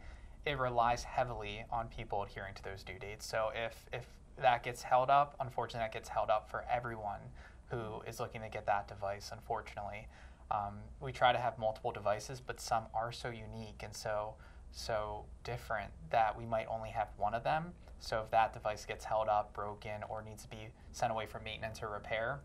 it 0.45 0.59
relies 0.59 1.01
heavily 1.01 1.63
on 1.71 1.87
people 1.87 2.23
adhering 2.23 2.55
to 2.55 2.63
those 2.63 2.83
due 2.83 2.99
dates. 2.99 3.25
So 3.25 3.51
if, 3.55 3.73
if 3.93 4.05
that 4.41 4.63
gets 4.63 4.81
held 4.81 5.09
up, 5.09 5.37
unfortunately, 5.39 5.85
that 5.85 5.93
gets 5.93 6.09
held 6.09 6.29
up 6.29 6.49
for 6.51 6.65
everyone 6.69 7.21
who 7.69 8.01
is 8.05 8.19
looking 8.19 8.41
to 8.41 8.49
get 8.49 8.65
that 8.65 8.89
device, 8.89 9.29
unfortunately. 9.31 10.05
Um, 10.51 10.79
we 10.99 11.13
try 11.13 11.31
to 11.31 11.39
have 11.39 11.57
multiple 11.57 11.91
devices, 11.91 12.41
but 12.45 12.59
some 12.59 12.83
are 12.93 13.13
so 13.13 13.29
unique 13.29 13.81
and 13.81 13.95
so 13.95 14.33
so 14.71 15.25
different 15.43 15.91
that 16.09 16.37
we 16.37 16.45
might 16.45 16.67
only 16.69 16.89
have 16.89 17.09
one 17.17 17.33
of 17.33 17.43
them. 17.43 17.73
So 17.99 18.21
if 18.23 18.31
that 18.31 18.53
device 18.53 18.85
gets 18.85 19.03
held 19.03 19.27
up, 19.27 19.53
broken, 19.53 20.03
or 20.09 20.21
needs 20.21 20.43
to 20.43 20.49
be 20.49 20.69
sent 20.91 21.11
away 21.11 21.25
for 21.25 21.39
maintenance 21.39 21.81
or 21.83 21.89
repair, 21.89 22.39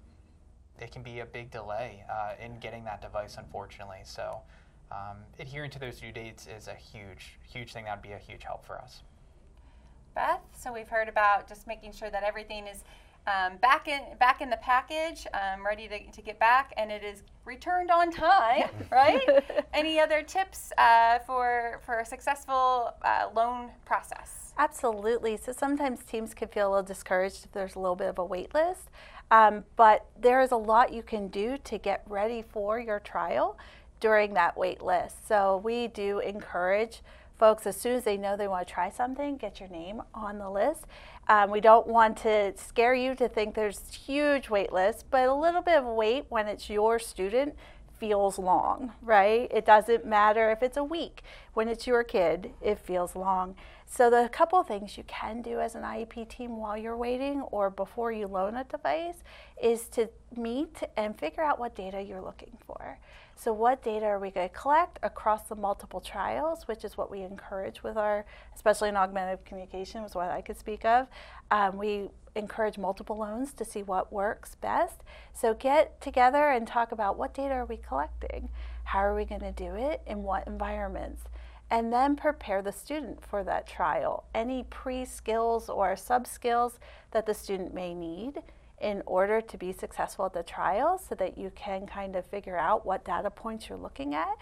it 0.80 0.90
can 0.90 1.02
be 1.02 1.20
a 1.20 1.26
big 1.26 1.50
delay 1.50 2.04
uh, 2.10 2.32
in 2.42 2.58
getting 2.58 2.84
that 2.84 3.00
device, 3.00 3.36
unfortunately. 3.38 4.00
So 4.04 4.40
um, 4.90 5.18
adhering 5.38 5.70
to 5.70 5.78
those 5.78 6.00
due 6.00 6.12
dates 6.12 6.46
is 6.46 6.68
a 6.68 6.74
huge, 6.74 7.38
huge 7.48 7.72
thing. 7.72 7.84
That 7.84 7.96
would 7.96 8.02
be 8.02 8.14
a 8.14 8.18
huge 8.18 8.42
help 8.42 8.64
for 8.64 8.78
us. 8.78 9.02
Beth. 10.14 10.40
So 10.56 10.72
we've 10.72 10.88
heard 10.88 11.08
about 11.08 11.48
just 11.48 11.66
making 11.66 11.92
sure 11.92 12.10
that 12.10 12.22
everything 12.22 12.66
is 12.66 12.84
um, 13.26 13.56
back 13.58 13.88
in 13.88 14.00
back 14.18 14.40
in 14.40 14.50
the 14.50 14.58
package, 14.58 15.26
um, 15.32 15.64
ready 15.64 15.88
to, 15.88 16.10
to 16.10 16.22
get 16.22 16.38
back, 16.38 16.72
and 16.76 16.90
it 16.90 17.02
is 17.02 17.22
returned 17.44 17.90
on 17.90 18.10
time, 18.10 18.68
right? 18.92 19.22
Any 19.74 19.98
other 19.98 20.22
tips 20.22 20.72
uh, 20.76 21.20
for 21.20 21.80
for 21.84 22.00
a 22.00 22.04
successful 22.04 22.94
uh, 23.02 23.28
loan 23.34 23.70
process? 23.84 24.52
Absolutely. 24.58 25.36
So 25.36 25.52
sometimes 25.52 26.04
teams 26.04 26.34
can 26.34 26.48
feel 26.48 26.68
a 26.68 26.70
little 26.70 26.84
discouraged 26.84 27.46
if 27.46 27.52
there's 27.52 27.74
a 27.74 27.80
little 27.80 27.96
bit 27.96 28.08
of 28.08 28.18
a 28.18 28.24
wait 28.24 28.54
list, 28.54 28.90
um, 29.30 29.64
but 29.76 30.06
there 30.20 30.40
is 30.40 30.52
a 30.52 30.56
lot 30.56 30.92
you 30.92 31.02
can 31.02 31.28
do 31.28 31.56
to 31.64 31.78
get 31.78 32.04
ready 32.06 32.42
for 32.42 32.78
your 32.78 33.00
trial 33.00 33.58
during 34.00 34.34
that 34.34 34.56
wait 34.56 34.82
list. 34.82 35.26
So 35.26 35.62
we 35.64 35.88
do 35.88 36.18
encourage 36.18 37.00
folks 37.38 37.66
as 37.66 37.76
soon 37.76 37.94
as 37.96 38.04
they 38.04 38.16
know 38.16 38.36
they 38.36 38.48
want 38.48 38.66
to 38.66 38.72
try 38.72 38.90
something, 38.90 39.36
get 39.36 39.60
your 39.60 39.68
name 39.68 40.02
on 40.14 40.38
the 40.38 40.50
list. 40.50 40.84
Um, 41.28 41.50
we 41.50 41.60
don't 41.60 41.86
want 41.86 42.16
to 42.18 42.56
scare 42.56 42.94
you 42.94 43.14
to 43.14 43.28
think 43.28 43.54
there's 43.54 43.80
huge 43.92 44.50
wait 44.50 44.72
lists, 44.72 45.04
but 45.08 45.28
a 45.28 45.34
little 45.34 45.62
bit 45.62 45.76
of 45.76 45.84
wait 45.84 46.26
when 46.28 46.46
it's 46.46 46.68
your 46.68 46.98
student 46.98 47.54
feels 47.98 48.38
long, 48.38 48.92
right? 49.02 49.48
It 49.50 49.64
doesn't 49.64 50.04
matter 50.04 50.50
if 50.50 50.62
it's 50.62 50.76
a 50.76 50.84
week. 50.84 51.22
When 51.54 51.68
it's 51.68 51.86
your 51.86 52.04
kid, 52.04 52.52
it 52.60 52.78
feels 52.78 53.16
long. 53.16 53.54
So 53.86 54.10
the 54.10 54.28
couple 54.32 54.62
things 54.62 54.98
you 54.98 55.04
can 55.04 55.42
do 55.42 55.60
as 55.60 55.74
an 55.74 55.82
IEP 55.82 56.28
team 56.28 56.56
while 56.56 56.76
you're 56.76 56.96
waiting 56.96 57.42
or 57.42 57.70
before 57.70 58.10
you 58.12 58.26
loan 58.26 58.56
a 58.56 58.64
device 58.64 59.22
is 59.62 59.86
to 59.90 60.10
meet 60.36 60.82
and 60.96 61.18
figure 61.18 61.42
out 61.42 61.58
what 61.58 61.76
data 61.76 62.02
you're 62.02 62.20
looking 62.20 62.56
for. 62.66 62.98
So 63.36 63.52
what 63.52 63.82
data 63.82 64.06
are 64.06 64.18
we 64.18 64.30
going 64.30 64.48
to 64.48 64.54
collect 64.54 64.98
across 65.02 65.42
the 65.42 65.56
multiple 65.56 66.00
trials, 66.00 66.66
which 66.66 66.84
is 66.84 66.96
what 66.96 67.10
we 67.10 67.22
encourage 67.22 67.82
with 67.82 67.96
our, 67.96 68.24
especially 68.54 68.88
in 68.88 68.96
augmented 68.96 69.44
communication 69.44 70.02
was 70.02 70.14
what 70.14 70.30
I 70.30 70.40
could 70.40 70.58
speak 70.58 70.84
of. 70.84 71.08
Um, 71.50 71.76
we 71.76 72.10
encourage 72.36 72.78
multiple 72.78 73.18
loans 73.18 73.52
to 73.54 73.64
see 73.64 73.82
what 73.82 74.12
works 74.12 74.54
best. 74.56 75.02
So 75.32 75.54
get 75.54 76.00
together 76.00 76.50
and 76.50 76.66
talk 76.66 76.92
about 76.92 77.18
what 77.18 77.34
data 77.34 77.54
are 77.54 77.66
we 77.66 77.76
collecting? 77.76 78.48
How 78.84 79.00
are 79.00 79.14
we 79.14 79.24
going 79.24 79.40
to 79.40 79.52
do 79.52 79.74
it? 79.74 80.02
In 80.06 80.22
what 80.22 80.46
environments? 80.46 81.22
And 81.70 81.92
then 81.92 82.16
prepare 82.16 82.62
the 82.62 82.72
student 82.72 83.24
for 83.24 83.42
that 83.44 83.66
trial. 83.66 84.24
Any 84.34 84.64
pre-skills 84.64 85.68
or 85.68 85.96
sub-skills 85.96 86.78
that 87.10 87.26
the 87.26 87.34
student 87.34 87.74
may 87.74 87.94
need 87.94 88.42
in 88.80 89.02
order 89.06 89.40
to 89.40 89.56
be 89.56 89.72
successful 89.72 90.26
at 90.26 90.32
the 90.32 90.42
trial 90.42 90.98
so 90.98 91.14
that 91.14 91.38
you 91.38 91.50
can 91.54 91.86
kind 91.86 92.16
of 92.16 92.26
figure 92.26 92.58
out 92.58 92.84
what 92.84 93.04
data 93.04 93.30
points 93.30 93.68
you're 93.68 93.78
looking 93.78 94.14
at. 94.14 94.36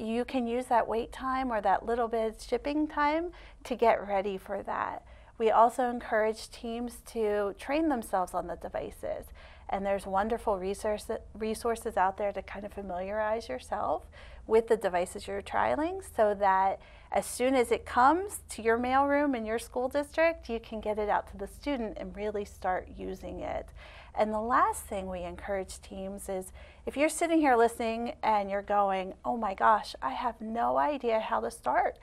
You 0.00 0.24
can 0.24 0.46
use 0.46 0.66
that 0.66 0.88
wait 0.88 1.12
time 1.12 1.52
or 1.52 1.60
that 1.60 1.86
little 1.86 2.08
bit 2.08 2.44
shipping 2.46 2.88
time 2.88 3.30
to 3.64 3.76
get 3.76 4.06
ready 4.06 4.38
for 4.38 4.62
that. 4.62 5.04
We 5.38 5.50
also 5.50 5.90
encourage 5.90 6.50
teams 6.50 6.98
to 7.12 7.54
train 7.58 7.88
themselves 7.88 8.34
on 8.34 8.46
the 8.46 8.56
devices. 8.56 9.26
And 9.68 9.84
there's 9.84 10.06
wonderful 10.06 10.58
resource, 10.58 11.06
resources 11.34 11.96
out 11.96 12.16
there 12.16 12.32
to 12.32 12.42
kind 12.42 12.64
of 12.64 12.72
familiarize 12.72 13.48
yourself 13.48 14.04
with 14.46 14.68
the 14.68 14.76
devices 14.76 15.26
you're 15.26 15.42
trialing 15.42 16.02
so 16.16 16.34
that 16.34 16.80
as 17.14 17.24
soon 17.24 17.54
as 17.54 17.70
it 17.70 17.86
comes 17.86 18.40
to 18.50 18.60
your 18.60 18.76
mailroom 18.76 19.36
in 19.36 19.46
your 19.46 19.60
school 19.60 19.88
district, 19.88 20.48
you 20.48 20.58
can 20.58 20.80
get 20.80 20.98
it 20.98 21.08
out 21.08 21.28
to 21.30 21.36
the 21.36 21.46
student 21.46 21.96
and 21.96 22.14
really 22.16 22.44
start 22.44 22.88
using 22.98 23.38
it. 23.38 23.68
And 24.16 24.32
the 24.32 24.40
last 24.40 24.82
thing 24.82 25.08
we 25.08 25.22
encourage 25.22 25.80
teams 25.80 26.28
is 26.28 26.50
if 26.86 26.96
you're 26.96 27.08
sitting 27.08 27.38
here 27.38 27.56
listening 27.56 28.14
and 28.24 28.50
you're 28.50 28.62
going, 28.62 29.14
oh 29.24 29.36
my 29.36 29.54
gosh, 29.54 29.94
I 30.02 30.10
have 30.10 30.40
no 30.40 30.76
idea 30.76 31.20
how 31.20 31.40
to 31.40 31.52
start 31.52 31.98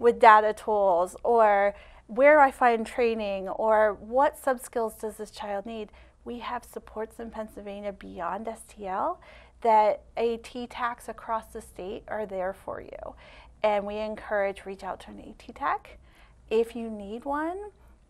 with 0.00 0.18
data 0.18 0.52
tools 0.52 1.14
or 1.22 1.76
where 2.08 2.40
I 2.40 2.50
find 2.50 2.84
training 2.84 3.48
or 3.48 3.94
what 3.94 4.36
sub 4.36 4.60
skills 4.60 4.94
does 4.94 5.16
this 5.16 5.30
child 5.30 5.64
need, 5.64 5.90
we 6.24 6.40
have 6.40 6.64
supports 6.64 7.20
in 7.20 7.30
Pennsylvania 7.30 7.92
beyond 7.92 8.46
STL 8.46 9.18
that 9.62 10.02
AT 10.16 10.52
TACs 10.52 11.08
across 11.08 11.46
the 11.46 11.62
state 11.62 12.02
are 12.08 12.26
there 12.26 12.52
for 12.52 12.80
you. 12.80 13.14
And 13.66 13.84
we 13.84 13.98
encourage 13.98 14.64
reach 14.64 14.84
out 14.84 15.00
to 15.00 15.10
an 15.10 15.18
AT 15.18 15.56
TAC 15.56 15.98
if 16.50 16.76
you 16.76 16.88
need 16.88 17.24
one 17.24 17.58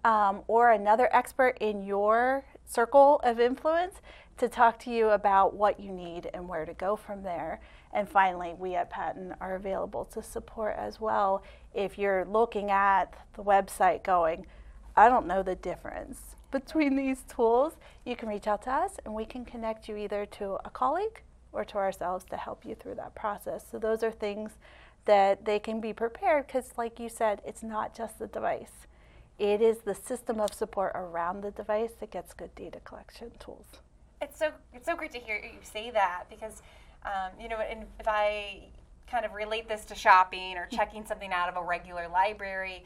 um, 0.04 0.42
or 0.48 0.70
another 0.70 1.08
expert 1.16 1.56
in 1.62 1.82
your 1.82 2.44
circle 2.66 3.22
of 3.24 3.40
influence 3.40 4.02
to 4.36 4.50
talk 4.50 4.78
to 4.80 4.90
you 4.90 5.08
about 5.08 5.54
what 5.54 5.80
you 5.80 5.92
need 5.92 6.28
and 6.34 6.46
where 6.46 6.66
to 6.66 6.74
go 6.74 6.94
from 6.94 7.22
there. 7.22 7.60
And 7.94 8.06
finally, 8.06 8.52
we 8.52 8.74
at 8.74 8.92
PaTTAN 8.92 9.34
are 9.40 9.54
available 9.54 10.04
to 10.12 10.22
support 10.22 10.76
as 10.76 11.00
well 11.00 11.42
if 11.72 11.96
you're 11.96 12.26
looking 12.26 12.70
at 12.70 13.14
the 13.32 13.42
website 13.42 14.02
going, 14.04 14.44
I 14.94 15.08
don't 15.08 15.26
know 15.26 15.42
the 15.42 15.54
difference 15.54 16.36
between 16.50 16.96
these 16.96 17.22
tools, 17.22 17.78
you 18.04 18.14
can 18.14 18.28
reach 18.28 18.46
out 18.46 18.60
to 18.64 18.72
us 18.72 18.98
and 19.06 19.14
we 19.14 19.24
can 19.24 19.46
connect 19.46 19.88
you 19.88 19.96
either 19.96 20.26
to 20.26 20.58
a 20.66 20.70
colleague 20.70 21.22
or 21.56 21.64
to 21.64 21.78
ourselves 21.78 22.26
to 22.26 22.36
help 22.36 22.66
you 22.66 22.74
through 22.74 22.96
that 22.96 23.14
process. 23.14 23.64
So 23.70 23.78
those 23.78 24.02
are 24.02 24.10
things 24.10 24.52
that 25.06 25.44
they 25.44 25.58
can 25.58 25.80
be 25.80 25.92
prepared 25.92 26.46
because 26.46 26.72
like 26.76 27.00
you 27.00 27.08
said, 27.08 27.40
it's 27.44 27.62
not 27.62 27.96
just 27.96 28.18
the 28.18 28.26
device. 28.26 28.86
It 29.38 29.60
is 29.60 29.78
the 29.78 29.94
system 29.94 30.40
of 30.40 30.52
support 30.54 30.92
around 30.94 31.42
the 31.42 31.50
device 31.50 31.92
that 32.00 32.10
gets 32.10 32.32
good 32.32 32.54
data 32.54 32.80
collection 32.84 33.30
tools. 33.38 33.66
It's 34.22 34.38
so 34.38 34.50
it's 34.72 34.86
so 34.86 34.96
great 34.96 35.12
to 35.12 35.18
hear 35.18 35.36
you 35.36 35.58
say 35.62 35.90
that 35.90 36.24
because 36.30 36.62
um, 37.06 37.30
you 37.40 37.48
know, 37.48 37.58
if 37.60 38.08
I 38.08 38.64
kind 39.10 39.24
of 39.24 39.32
relate 39.32 39.68
this 39.68 39.84
to 39.86 39.94
shopping 39.94 40.56
or 40.56 40.66
checking 40.66 41.04
something 41.06 41.32
out 41.32 41.48
of 41.48 41.56
a 41.56 41.64
regular 41.64 42.08
library, 42.08 42.84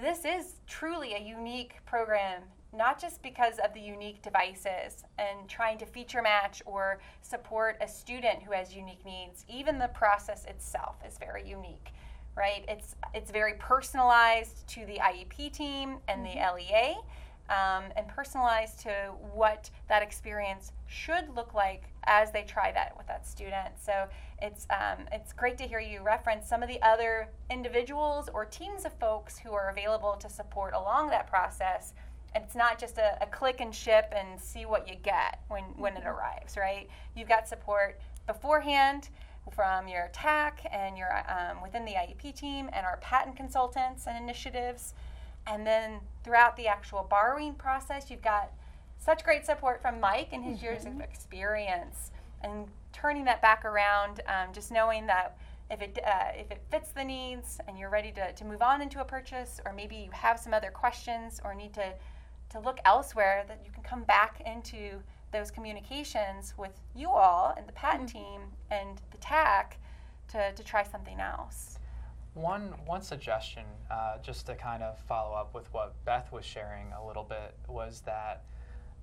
this 0.00 0.24
is 0.24 0.56
truly 0.66 1.14
a 1.14 1.18
unique 1.18 1.76
program, 1.86 2.42
not 2.72 3.00
just 3.00 3.22
because 3.22 3.58
of 3.58 3.74
the 3.74 3.80
unique 3.80 4.22
devices 4.22 5.04
and 5.18 5.48
trying 5.48 5.78
to 5.78 5.86
feature 5.86 6.22
match 6.22 6.62
or 6.64 7.00
support 7.20 7.76
a 7.80 7.88
student 7.88 8.42
who 8.42 8.52
has 8.52 8.74
unique 8.74 9.04
needs. 9.04 9.44
Even 9.48 9.78
the 9.78 9.88
process 9.88 10.44
itself 10.46 10.96
is 11.06 11.18
very 11.18 11.48
unique, 11.48 11.90
right? 12.36 12.64
It's 12.68 12.96
it's 13.14 13.30
very 13.30 13.54
personalized 13.58 14.66
to 14.68 14.86
the 14.86 14.98
IEP 14.98 15.52
team 15.52 15.98
and 16.08 16.24
mm-hmm. 16.24 16.38
the 16.38 16.54
LEA 16.54 16.96
um, 17.50 17.84
and 17.96 18.08
personalized 18.08 18.80
to 18.80 19.12
what 19.34 19.70
that 19.88 20.02
experience 20.02 20.72
should 20.86 21.28
look 21.34 21.54
like 21.54 21.84
as 22.04 22.32
they 22.32 22.42
try 22.42 22.72
that 22.72 22.96
with 22.96 23.06
that 23.06 23.26
student. 23.26 23.78
So 23.78 24.08
it's 24.40 24.66
um, 24.70 25.06
it's 25.12 25.32
great 25.32 25.58
to 25.58 25.64
hear 25.64 25.80
you 25.80 26.02
reference 26.02 26.48
some 26.48 26.62
of 26.62 26.68
the 26.68 26.80
other 26.82 27.28
individuals 27.50 28.28
or 28.32 28.44
teams 28.44 28.84
of 28.84 28.92
folks 28.94 29.38
who 29.38 29.52
are 29.52 29.70
available 29.70 30.16
to 30.20 30.28
support 30.30 30.74
along 30.74 31.10
that 31.10 31.26
process. 31.26 31.92
And 32.34 32.44
it's 32.44 32.54
not 32.54 32.78
just 32.78 32.98
a, 32.98 33.18
a 33.22 33.26
click 33.26 33.60
and 33.60 33.74
ship 33.74 34.12
and 34.16 34.40
see 34.40 34.64
what 34.64 34.88
you 34.88 34.94
get 34.94 35.40
when, 35.48 35.64
when 35.76 35.96
it 35.96 36.00
mm-hmm. 36.00 36.08
arrives, 36.08 36.56
right? 36.56 36.88
You've 37.14 37.28
got 37.28 37.48
support 37.48 38.00
beforehand 38.26 39.08
from 39.50 39.88
your 39.88 40.08
TAC 40.12 40.64
and 40.70 40.96
your 40.96 41.10
um, 41.28 41.62
within 41.62 41.84
the 41.84 41.92
IEP 41.92 42.34
team 42.34 42.70
and 42.72 42.86
our 42.86 42.98
PaTTAN 43.02 43.36
consultants 43.36 44.06
and 44.06 44.16
initiatives. 44.16 44.94
And 45.46 45.66
then 45.66 46.00
throughout 46.22 46.56
the 46.56 46.68
actual 46.68 47.06
borrowing 47.08 47.54
process, 47.54 48.10
you've 48.10 48.22
got 48.22 48.52
such 48.98 49.24
great 49.24 49.44
support 49.44 49.82
from 49.82 49.98
Mike 49.98 50.28
and 50.32 50.44
his 50.44 50.56
mm-hmm. 50.56 50.64
years 50.64 50.84
of 50.84 50.92
mm-hmm. 50.92 51.00
experience. 51.02 52.12
And 52.42 52.68
turning 52.92 53.24
that 53.24 53.42
back 53.42 53.64
around, 53.64 54.20
um, 54.26 54.52
just 54.52 54.70
knowing 54.70 55.06
that 55.06 55.36
if 55.70 55.80
it, 55.80 55.98
uh, 56.06 56.32
if 56.34 56.50
it 56.50 56.60
fits 56.70 56.90
the 56.90 57.02
needs 57.02 57.58
and 57.66 57.78
you're 57.78 57.90
ready 57.90 58.12
to, 58.12 58.32
to 58.32 58.44
move 58.44 58.62
on 58.62 58.82
into 58.82 59.00
a 59.00 59.04
purchase, 59.04 59.60
or 59.64 59.72
maybe 59.72 59.96
you 59.96 60.10
have 60.12 60.38
some 60.38 60.52
other 60.54 60.70
questions 60.70 61.40
or 61.44 61.54
need 61.54 61.72
to, 61.74 61.92
to 62.52 62.60
look 62.60 62.78
elsewhere, 62.84 63.44
that 63.48 63.60
you 63.64 63.70
can 63.72 63.82
come 63.82 64.04
back 64.04 64.42
into 64.46 65.02
those 65.32 65.50
communications 65.50 66.54
with 66.56 66.78
you 66.94 67.08
all 67.08 67.54
and 67.56 67.66
the 67.66 67.72
PaTTAN 67.72 67.96
mm-hmm. 67.96 68.18
team 68.18 68.40
and 68.70 69.00
the 69.10 69.18
TAC 69.18 69.78
to, 70.28 70.52
to 70.52 70.62
try 70.62 70.82
something 70.82 71.20
else. 71.20 71.78
One 72.34 72.74
one 72.86 73.02
suggestion, 73.02 73.64
uh, 73.90 74.16
just 74.22 74.46
to 74.46 74.54
kind 74.54 74.82
of 74.82 74.98
follow 75.00 75.34
up 75.34 75.54
with 75.54 75.70
what 75.74 75.92
Beth 76.06 76.32
was 76.32 76.46
sharing 76.46 76.86
a 76.92 77.06
little 77.06 77.24
bit, 77.24 77.54
was 77.68 78.00
that 78.06 78.44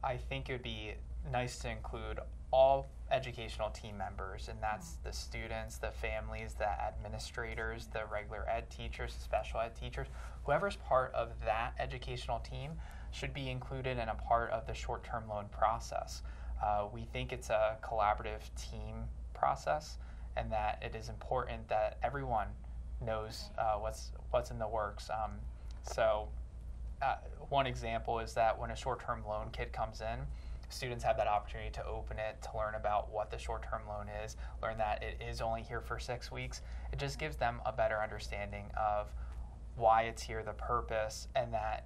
I 0.04 0.18
think 0.18 0.50
it 0.50 0.54
would 0.54 0.64
be 0.64 0.94
nice 1.32 1.60
to 1.60 1.70
include 1.70 2.20
all 2.52 2.90
educational 3.12 3.70
team 3.70 3.98
members, 3.98 4.50
and 4.50 4.58
that's 4.62 4.94
the 5.04 5.14
students, 5.14 5.78
the 5.78 5.92
families, 5.92 6.56
the 6.56 6.70
administrators, 6.82 7.88
the 7.94 8.02
regular 8.12 8.48
ed 8.50 8.70
teachers, 8.72 9.14
the 9.14 9.22
special 9.22 9.60
ed 9.60 9.76
teachers, 9.76 10.08
whoever's 10.44 10.78
part 10.78 11.14
of 11.14 11.30
that 11.46 11.74
educational 11.78 12.40
team 12.40 12.72
should 13.12 13.34
be 13.34 13.50
included 13.50 13.98
and 13.98 14.10
a 14.10 14.16
part 14.16 14.52
of 14.52 14.66
the 14.68 14.74
short-term 14.74 15.28
loan 15.28 15.46
process. 15.52 16.22
Uh, 16.64 16.88
we 16.94 17.04
think 17.06 17.32
it's 17.32 17.50
a 17.50 17.78
collaborative 17.82 18.42
team 18.56 19.06
process, 19.34 19.98
and 20.36 20.52
that 20.52 20.82
it 20.82 20.96
is 20.96 21.10
important 21.10 21.68
that 21.70 21.98
everyone 22.04 22.48
knows 23.06 23.50
uh, 23.58 23.76
what's 23.76 24.12
what's 24.32 24.52
in 24.52 24.60
the 24.60 24.68
works. 24.68 25.10
Um, 25.10 25.32
so, 25.84 26.28
uh, 27.02 27.16
one 27.50 27.66
example 27.66 28.20
is 28.20 28.34
that 28.34 28.60
when 28.60 28.72
a 28.72 28.76
short-term 28.76 29.24
loan 29.28 29.48
kit 29.52 29.72
comes 29.72 30.02
in, 30.02 30.20
students 30.70 31.04
have 31.04 31.18
that 31.18 31.28
opportunity 31.28 31.72
to 31.72 31.86
open 31.86 32.18
it 32.20 32.42
to 32.44 32.58
learn 32.58 32.76
about 32.76 33.12
what 33.12 33.32
the 33.32 33.38
short-term 33.38 33.82
loan 33.88 34.08
is, 34.24 34.36
learn 34.62 34.78
that 34.78 35.02
it 35.02 35.22
is 35.26 35.42
only 35.42 35.64
here 35.64 35.82
for 35.82 35.98
six 35.98 36.32
weeks. 36.32 36.62
It 36.92 37.00
just 37.00 37.18
gives 37.18 37.38
them 37.38 37.62
a 37.66 37.72
better 37.72 38.02
understanding 38.02 38.66
of 38.78 39.08
why 39.76 40.04
it's 40.04 40.22
here, 40.22 40.44
the 40.44 40.54
purpose, 40.54 41.28
and 41.36 41.54
that 41.54 41.86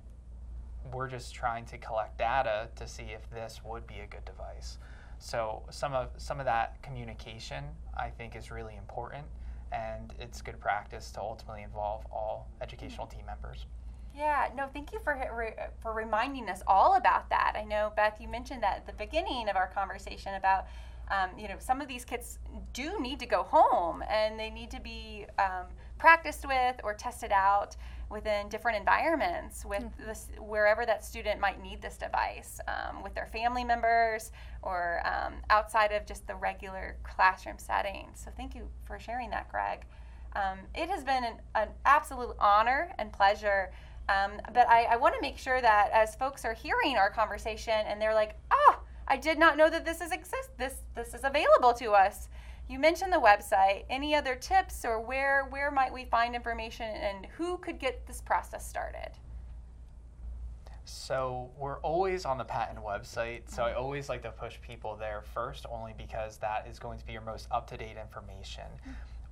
we're 0.91 1.07
just 1.07 1.33
trying 1.33 1.65
to 1.65 1.77
collect 1.77 2.17
data 2.17 2.69
to 2.75 2.87
see 2.87 3.03
if 3.03 3.29
this 3.29 3.61
would 3.65 3.87
be 3.87 3.99
a 3.99 4.07
good 4.07 4.25
device. 4.25 4.77
So 5.19 5.63
some 5.69 5.93
of 5.93 6.09
some 6.17 6.39
of 6.39 6.45
that 6.45 6.81
communication 6.81 7.63
I 7.95 8.09
think 8.09 8.35
is 8.35 8.51
really 8.51 8.75
important, 8.75 9.25
and 9.71 10.13
it's 10.19 10.41
good 10.41 10.59
practice 10.59 11.11
to 11.11 11.21
ultimately 11.21 11.63
involve 11.63 12.05
all 12.11 12.49
educational 12.61 13.07
team 13.07 13.25
members. 13.25 13.65
Yeah, 14.15 14.49
no, 14.55 14.67
thank 14.67 14.91
you 14.91 14.99
for 14.99 15.17
for 15.81 15.93
reminding 15.93 16.49
us 16.49 16.61
all 16.67 16.95
about 16.95 17.29
that. 17.29 17.53
I 17.55 17.63
know 17.63 17.93
Beth, 17.95 18.17
you 18.19 18.27
mentioned 18.27 18.61
that 18.63 18.77
at 18.77 18.85
the 18.85 18.93
beginning 18.93 19.49
of 19.49 19.55
our 19.55 19.67
conversation 19.67 20.35
about 20.35 20.65
um, 21.09 21.29
you 21.37 21.47
know 21.47 21.55
some 21.59 21.81
of 21.81 21.87
these 21.87 22.05
kids 22.05 22.39
do 22.73 22.99
need 22.99 23.19
to 23.19 23.25
go 23.25 23.43
home 23.43 24.03
and 24.09 24.39
they 24.39 24.49
need 24.49 24.71
to 24.71 24.81
be 24.81 25.25
um, 25.39 25.65
practiced 25.97 26.45
with 26.47 26.75
or 26.83 26.93
tested 26.93 27.31
out 27.31 27.75
within 28.13 28.47
different 28.47 28.77
environments 28.77 29.65
with 29.65 29.83
mm. 29.83 30.07
this 30.07 30.29
wherever 30.39 30.85
that 30.85 31.03
student 31.03 31.39
might 31.41 31.61
need 31.61 31.81
this 31.81 31.97
device 31.97 32.59
um, 32.67 33.03
with 33.03 33.13
their 33.13 33.27
family 33.27 33.65
members 33.65 34.31
or 34.61 35.01
um, 35.05 35.33
outside 35.49 35.91
of 35.91 36.05
just 36.05 36.25
the 36.27 36.35
regular 36.35 36.95
classroom 37.03 37.57
setting. 37.57 38.07
So 38.15 38.31
thank 38.37 38.55
you 38.55 38.69
for 38.85 38.99
sharing 38.99 39.29
that, 39.31 39.49
Greg. 39.49 39.85
Um, 40.35 40.59
it 40.73 40.89
has 40.89 41.03
been 41.03 41.23
an, 41.23 41.33
an 41.55 41.67
absolute 41.85 42.35
honor 42.39 42.93
and 42.97 43.11
pleasure 43.11 43.71
um, 44.09 44.31
but 44.53 44.67
I, 44.67 44.83
I 44.83 44.95
want 44.97 45.15
to 45.15 45.21
make 45.21 45.37
sure 45.37 45.61
that 45.61 45.89
as 45.93 46.15
folks 46.15 46.43
are 46.43 46.53
hearing 46.53 46.97
our 46.97 47.09
conversation 47.09 47.73
and 47.87 48.01
they're 48.01 48.13
like, 48.13 48.35
oh, 48.51 48.79
I 49.07 49.17
did 49.17 49.39
not 49.39 49.57
know 49.57 49.69
that 49.69 49.85
this 49.85 50.01
is 50.01 50.11
exist. 50.11 50.49
This 50.57 50.75
this 50.95 51.13
is 51.13 51.23
available 51.23 51.73
to 51.73 51.91
us. 51.91 52.29
You 52.69 52.79
mentioned 52.79 53.11
the 53.11 53.17
website. 53.17 53.83
Any 53.89 54.15
other 54.15 54.35
tips 54.35 54.85
or 54.85 54.99
where 54.99 55.45
where 55.49 55.69
might 55.71 55.93
we 55.93 56.05
find 56.05 56.35
information 56.35 56.87
and 56.87 57.25
who 57.37 57.57
could 57.57 57.79
get 57.79 58.07
this 58.07 58.21
process 58.21 58.67
started? 58.67 59.11
So 60.85 61.49
we're 61.57 61.79
always 61.79 62.25
on 62.25 62.37
the 62.37 62.43
PaTTAN 62.43 62.83
website. 62.83 63.41
So 63.49 63.63
I 63.63 63.69
mm-hmm. 63.69 63.79
always 63.79 64.09
like 64.09 64.21
to 64.23 64.31
push 64.31 64.55
people 64.61 64.95
there 64.95 65.23
first, 65.33 65.65
only 65.71 65.93
because 65.97 66.37
that 66.37 66.67
is 66.69 66.77
going 66.77 66.99
to 66.99 67.05
be 67.05 67.13
your 67.13 67.21
most 67.21 67.47
up 67.51 67.67
to 67.69 67.77
date 67.77 67.95
information. 67.99 68.65
Mm-hmm. 68.81 68.91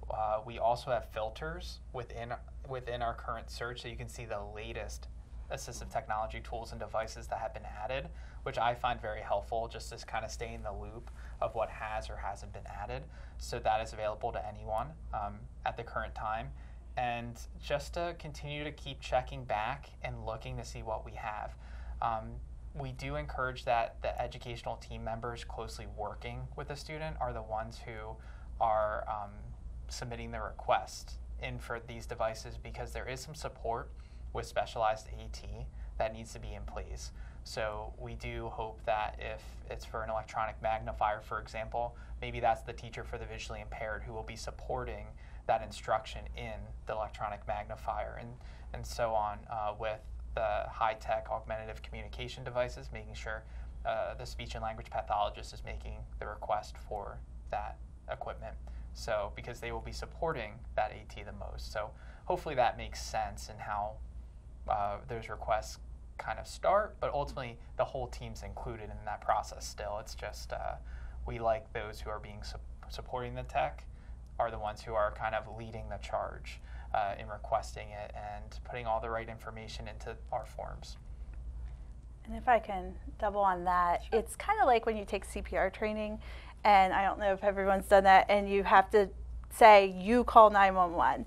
Uh, 0.10 0.42
we 0.46 0.60
also 0.60 0.92
have 0.92 1.10
filters 1.10 1.80
within 1.94 2.34
within 2.70 3.02
our 3.02 3.14
current 3.14 3.50
search 3.50 3.82
so 3.82 3.88
you 3.88 3.96
can 3.96 4.10
see 4.10 4.26
the 4.26 4.42
latest 4.56 5.08
assistive 5.54 5.92
technology 5.92 6.42
tools 6.42 6.72
and 6.72 6.80
devices 6.80 7.28
that 7.28 7.40
have 7.40 7.54
been 7.54 7.66
added, 7.84 8.10
which 8.44 8.58
I 8.58 8.74
find 8.74 9.00
very 9.02 9.22
helpful 9.22 9.68
just 9.68 9.90
to 9.92 10.06
kind 10.06 10.26
of 10.26 10.32
stay 10.32 10.54
in 10.54 10.64
the 10.64 10.72
loop 10.72 11.12
of 11.42 11.56
what 11.56 11.70
has 11.70 12.10
or 12.10 12.16
hasn't 12.16 12.54
been 12.54 12.68
added. 12.68 13.04
So 13.38 13.60
that 13.60 13.82
is 13.82 13.94
available 13.94 14.32
to 14.32 14.48
anyone 14.48 14.88
um, 15.14 15.36
at 15.66 15.78
the 15.78 15.84
current 15.84 16.16
time. 16.16 16.50
And 16.98 17.40
just 17.64 17.94
to 17.94 18.16
continue 18.20 18.64
to 18.64 18.72
keep 18.72 19.00
checking 19.00 19.46
back 19.46 19.90
and 20.04 20.26
looking 20.26 20.58
to 20.58 20.66
see 20.66 20.84
what 20.84 21.06
we 21.06 21.14
have. 21.14 21.56
Um, 22.02 22.34
we 22.74 22.92
do 22.94 23.16
encourage 23.16 23.66
that 23.66 24.02
the 24.02 24.20
educational 24.22 24.78
team 24.78 25.04
members 25.04 25.44
closely 25.44 25.88
working 25.98 26.48
with 26.56 26.70
the 26.70 26.76
student 26.76 27.18
are 27.20 27.34
the 27.34 27.42
ones 27.42 27.80
who 27.86 28.16
are 28.60 29.04
um, 29.10 29.32
submitting 29.90 30.32
the 30.32 30.40
request 30.40 31.16
in 31.42 31.60
for 31.60 31.80
these 31.88 32.06
devices 32.06 32.58
because 32.62 32.94
there 32.94 33.08
is 33.08 33.20
some 33.20 33.36
support 33.36 33.92
with 34.34 34.46
specialized 34.46 35.08
AT 35.08 35.42
that 35.98 36.14
needs 36.14 36.34
to 36.34 36.40
be 36.40 36.54
in 36.54 36.64
place. 36.64 37.12
So 37.44 37.94
we 38.00 38.16
do 38.16 38.50
hope 38.50 38.80
that 38.86 39.20
if 39.20 39.42
it's 39.70 39.86
for 39.86 40.04
an 40.04 40.10
electronic 40.10 40.62
magnifier, 40.62 41.22
for 41.22 41.40
example, 41.40 41.96
maybe 42.22 42.40
that's 42.40 42.62
the 42.62 42.74
teacher 42.74 43.04
for 43.04 43.18
the 43.18 43.26
visually 43.26 43.62
impaired 43.62 44.04
who 44.04 44.14
will 44.14 44.24
be 44.24 44.36
supporting 44.36 45.08
that 45.48 45.64
instruction 45.64 46.22
in 46.38 46.54
the 46.86 46.94
electronic 46.94 47.46
magnifier 47.48 48.18
and, 48.20 48.30
and 48.74 48.86
so 48.86 49.12
on 49.12 49.40
uh, 49.50 49.74
with 49.80 50.00
the 50.36 50.66
high-tech 50.70 51.28
augmentative 51.30 51.82
communication 51.82 52.44
devices, 52.44 52.90
making 52.94 53.14
sure 53.14 53.44
uh, 53.86 54.14
the 54.14 54.26
speech 54.26 54.54
and 54.54 54.64
language 54.64 54.90
pathologist 54.90 55.54
is 55.54 55.64
making 55.66 55.96
the 56.20 56.28
request 56.28 56.76
for 56.88 57.18
that 57.50 57.78
equipment. 58.12 58.56
So 58.94 59.32
because 59.36 59.60
they 59.60 59.72
will 59.72 59.82
be 59.82 59.92
supporting 59.92 60.54
that 60.76 60.92
AT 60.92 61.26
the 61.26 61.34
most. 61.34 61.72
So 61.72 61.90
hopefully 62.26 62.56
that 62.56 62.78
makes 62.78 63.02
sense 63.02 63.50
in 63.50 63.58
how 63.58 63.96
uh, 64.72 64.98
those 65.08 65.30
requests 65.30 65.80
kind 66.18 66.40
of 66.40 66.48
start, 66.48 66.96
but 67.00 67.14
ultimately 67.14 67.58
the 67.78 67.84
whole 67.84 68.08
team's 68.08 68.44
included 68.44 68.86
in 68.86 69.06
that 69.06 69.22
process 69.22 69.68
still. 69.68 69.98
It's 70.00 70.16
just 70.16 70.54
uh, 70.54 70.76
we 71.28 71.40
like 71.40 71.72
those 71.74 72.00
who 72.00 72.10
are 72.10 72.20
being 72.20 72.42
su- 72.44 72.58
supporting 72.90 73.36
the 73.36 73.44
tech 73.44 73.86
are 74.40 74.50
the 74.50 74.60
ones 74.60 74.82
who 74.82 74.94
are 74.94 75.12
kind 75.12 75.36
of 75.36 75.44
leading 75.58 75.90
the 75.90 75.98
charge 75.98 76.60
uh, 76.94 77.16
in 77.20 77.28
requesting 77.28 77.90
it 77.90 78.14
and 78.16 78.60
putting 78.64 78.86
all 78.86 79.00
the 79.00 79.10
right 79.10 79.30
information 79.30 79.88
into 79.88 80.16
our 80.32 80.46
forms. 80.46 80.98
And 82.26 82.36
if 82.36 82.48
I 82.48 82.60
can 82.60 82.94
double 83.20 83.42
on 83.42 83.64
that, 83.66 84.04
sure. 84.10 84.20
it's 84.20 84.36
kind 84.36 84.60
of 84.62 84.68
like 84.68 84.86
when 84.86 84.96
you 84.96 85.06
take 85.06 85.28
CPR 85.28 85.74
training 85.74 86.20
and 86.64 86.94
I 86.94 87.04
don't 87.04 87.20
know 87.20 87.34
if 87.34 87.44
everyone's 87.44 87.88
done 87.88 88.04
that, 88.04 88.28
and 88.30 88.50
you 88.50 88.64
have 88.64 88.90
to 88.92 89.10
say, 89.52 89.88
you 89.88 90.24
call 90.24 90.50
911. 90.50 91.26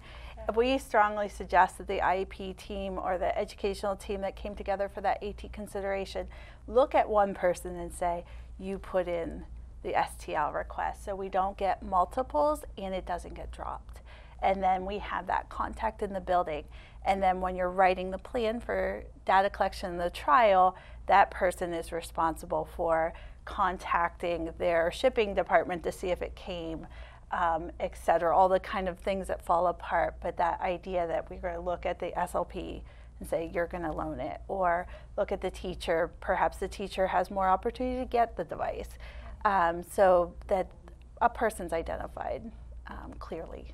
We 0.54 0.78
strongly 0.78 1.28
suggest 1.28 1.78
that 1.78 1.86
the 1.86 2.00
IEP 2.00 2.56
team 2.56 2.98
or 2.98 3.16
the 3.18 3.36
educational 3.36 3.96
team 3.96 4.20
that 4.20 4.36
came 4.36 4.54
together 4.54 4.88
for 4.88 5.00
that 5.00 5.22
AT 5.22 5.52
consideration 5.52 6.26
look 6.68 6.94
at 6.94 7.08
one 7.08 7.34
person 7.34 7.76
and 7.76 7.92
say, 7.92 8.24
you 8.58 8.78
put 8.78 9.08
in 9.08 9.44
the 9.82 9.92
STL 9.92 10.54
request 10.54 11.04
so 11.04 11.14
we 11.14 11.28
don't 11.28 11.56
get 11.56 11.82
multiples 11.82 12.64
and 12.76 12.94
it 12.94 13.06
doesn't 13.06 13.34
get 13.34 13.52
dropped. 13.52 14.00
And 14.42 14.62
then 14.62 14.84
we 14.84 14.98
have 14.98 15.26
that 15.28 15.48
contact 15.48 16.02
in 16.02 16.12
the 16.12 16.20
building. 16.20 16.64
And 17.06 17.22
then 17.22 17.40
when 17.40 17.56
you're 17.56 17.70
writing 17.70 18.10
the 18.10 18.18
plan 18.18 18.60
for 18.60 19.04
data 19.24 19.50
collection 19.50 19.92
in 19.92 19.98
the 19.98 20.10
trial, 20.10 20.76
that 21.06 21.30
person 21.30 21.72
is 21.72 21.92
responsible 21.92 22.68
for 22.76 23.12
contacting 23.44 24.50
their 24.58 24.90
shipping 24.90 25.34
department 25.34 25.82
to 25.84 25.92
see 25.92 26.08
if 26.08 26.22
it 26.22 26.34
came, 26.34 26.86
um, 27.34 27.70
et 27.80 27.96
cetera, 27.96 28.34
all 28.34 28.48
the 28.48 28.60
kind 28.60 28.88
of 28.88 28.98
things 28.98 29.26
that 29.26 29.44
fall 29.44 29.66
apart. 29.66 30.16
But 30.22 30.36
that 30.36 30.60
idea 30.60 31.06
that 31.06 31.28
we're 31.28 31.40
going 31.40 31.54
to 31.54 31.60
look 31.60 31.84
at 31.84 31.98
the 31.98 32.12
SLP 32.16 32.82
and 33.20 33.28
say, 33.28 33.50
you're 33.52 33.66
going 33.66 33.82
to 33.82 33.92
loan 33.92 34.20
it, 34.20 34.40
or 34.48 34.86
look 35.16 35.32
at 35.32 35.40
the 35.40 35.50
teacher, 35.50 36.10
perhaps 36.20 36.58
the 36.58 36.68
teacher 36.68 37.08
has 37.08 37.30
more 37.30 37.48
opportunity 37.48 38.00
to 38.00 38.06
get 38.08 38.36
the 38.36 38.44
device, 38.44 38.88
um, 39.44 39.82
so 39.82 40.34
that 40.48 40.68
a 41.20 41.28
person's 41.28 41.72
identified 41.72 42.50
um, 42.88 43.14
clearly. 43.18 43.72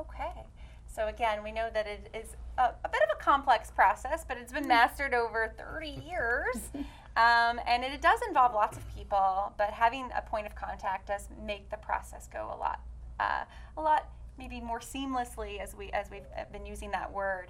Okay. 0.00 0.46
So 0.86 1.06
again, 1.06 1.44
we 1.44 1.52
know 1.52 1.68
that 1.72 1.86
it 1.86 2.10
is 2.14 2.36
a, 2.58 2.62
a, 2.84 2.88
bit 2.88 3.00
of 3.02 3.16
a 3.18 3.22
complex 3.22 3.70
process, 3.70 4.24
but 4.26 4.36
it's 4.36 4.52
been 4.52 4.66
mastered 4.66 5.14
over 5.14 5.54
30 5.56 6.02
years. 6.06 6.56
Um, 7.16 7.60
and 7.66 7.84
it, 7.84 7.92
it, 7.92 8.00
does 8.00 8.20
involve 8.28 8.54
lots 8.54 8.76
of 8.76 8.84
people, 8.94 9.52
but 9.58 9.70
having 9.70 10.10
a 10.16 10.22
point 10.22 10.46
of 10.46 10.54
contact 10.54 11.08
does 11.08 11.28
make 11.44 11.68
the 11.68 11.76
process 11.76 12.28
go 12.32 12.52
a 12.54 12.56
lot, 12.56 12.80
uh, 13.20 13.44
a 13.76 13.80
lot 13.80 14.02
maybe 14.38 14.60
more 14.60 14.80
seamlessly 14.80 15.60
as 15.60 15.76
we 15.76 15.90
as 15.90 16.10
we've 16.10 16.30
uh, 16.38 16.44
been 16.52 16.66
using 16.74 16.90
that 16.90 17.12
word. 17.12 17.48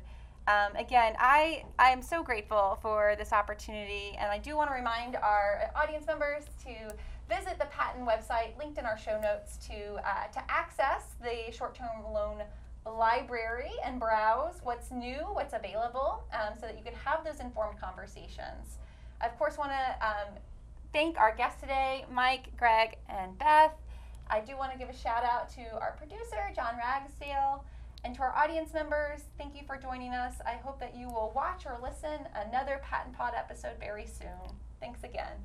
Um, 0.48 0.74
again, 0.76 1.14
I 1.18 1.64
I 1.78 1.90
am 1.90 2.02
so 2.02 2.22
grateful 2.22 2.78
for 2.82 3.14
this 3.16 3.32
opportunity, 3.32 4.16
and 4.18 4.28
I 4.36 4.38
do 4.38 4.56
want 4.56 4.70
to 4.70 4.74
remind 4.74 5.16
our 5.16 5.70
audience 5.76 6.06
members 6.06 6.44
to 6.64 6.74
visit 7.28 7.58
the 7.58 7.66
PaTTAN 7.66 8.04
website 8.04 8.58
linked 8.58 8.78
in 8.78 8.84
our 8.84 8.98
show 8.98 9.20
notes 9.20 9.50
to 9.68 9.76
uh, 10.10 10.26
to 10.32 10.40
access 10.50 11.02
the 11.22 11.52
short-term 11.52 12.12
loan 12.12 12.42
library 12.86 13.70
and 13.84 14.00
browse 14.00 14.56
what's 14.62 14.90
new, 14.90 15.18
what's 15.38 15.54
available, 15.54 16.24
um, 16.32 16.54
so 16.58 16.66
that 16.66 16.76
you 16.78 16.82
can 16.82 16.94
have 16.94 17.24
those 17.24 17.40
informed 17.40 17.78
conversations. 17.78 18.78
I, 19.20 19.26
of 19.26 19.38
course, 19.38 19.58
want 19.58 19.70
to 19.70 20.06
um, 20.06 20.28
thank 20.92 21.18
our 21.18 21.34
guests 21.36 21.60
today, 21.60 22.06
Mike, 22.10 22.46
Greg, 22.56 22.96
and 23.08 23.38
Beth. 23.38 23.74
I 24.30 24.40
do 24.40 24.56
want 24.56 24.72
to 24.72 24.78
give 24.78 24.88
a 24.88 24.96
shout 24.96 25.24
out 25.24 25.50
to 25.54 25.62
our 25.80 25.96
producer, 25.98 26.52
John 26.54 26.76
Ragsdale, 26.78 27.64
and 28.04 28.14
to 28.14 28.22
our 28.22 28.34
audience 28.36 28.72
members. 28.72 29.22
Thank 29.36 29.56
you 29.56 29.62
for 29.66 29.76
joining 29.76 30.12
us. 30.12 30.34
I 30.46 30.52
hope 30.52 30.78
that 30.80 30.96
you 30.96 31.08
will 31.08 31.32
watch 31.34 31.66
or 31.66 31.78
listen 31.82 32.26
another 32.46 32.80
PaTTAN 32.84 33.12
Pod 33.12 33.34
episode 33.36 33.78
very 33.80 34.06
soon. 34.06 34.54
Thanks 34.80 35.02
again. 35.02 35.36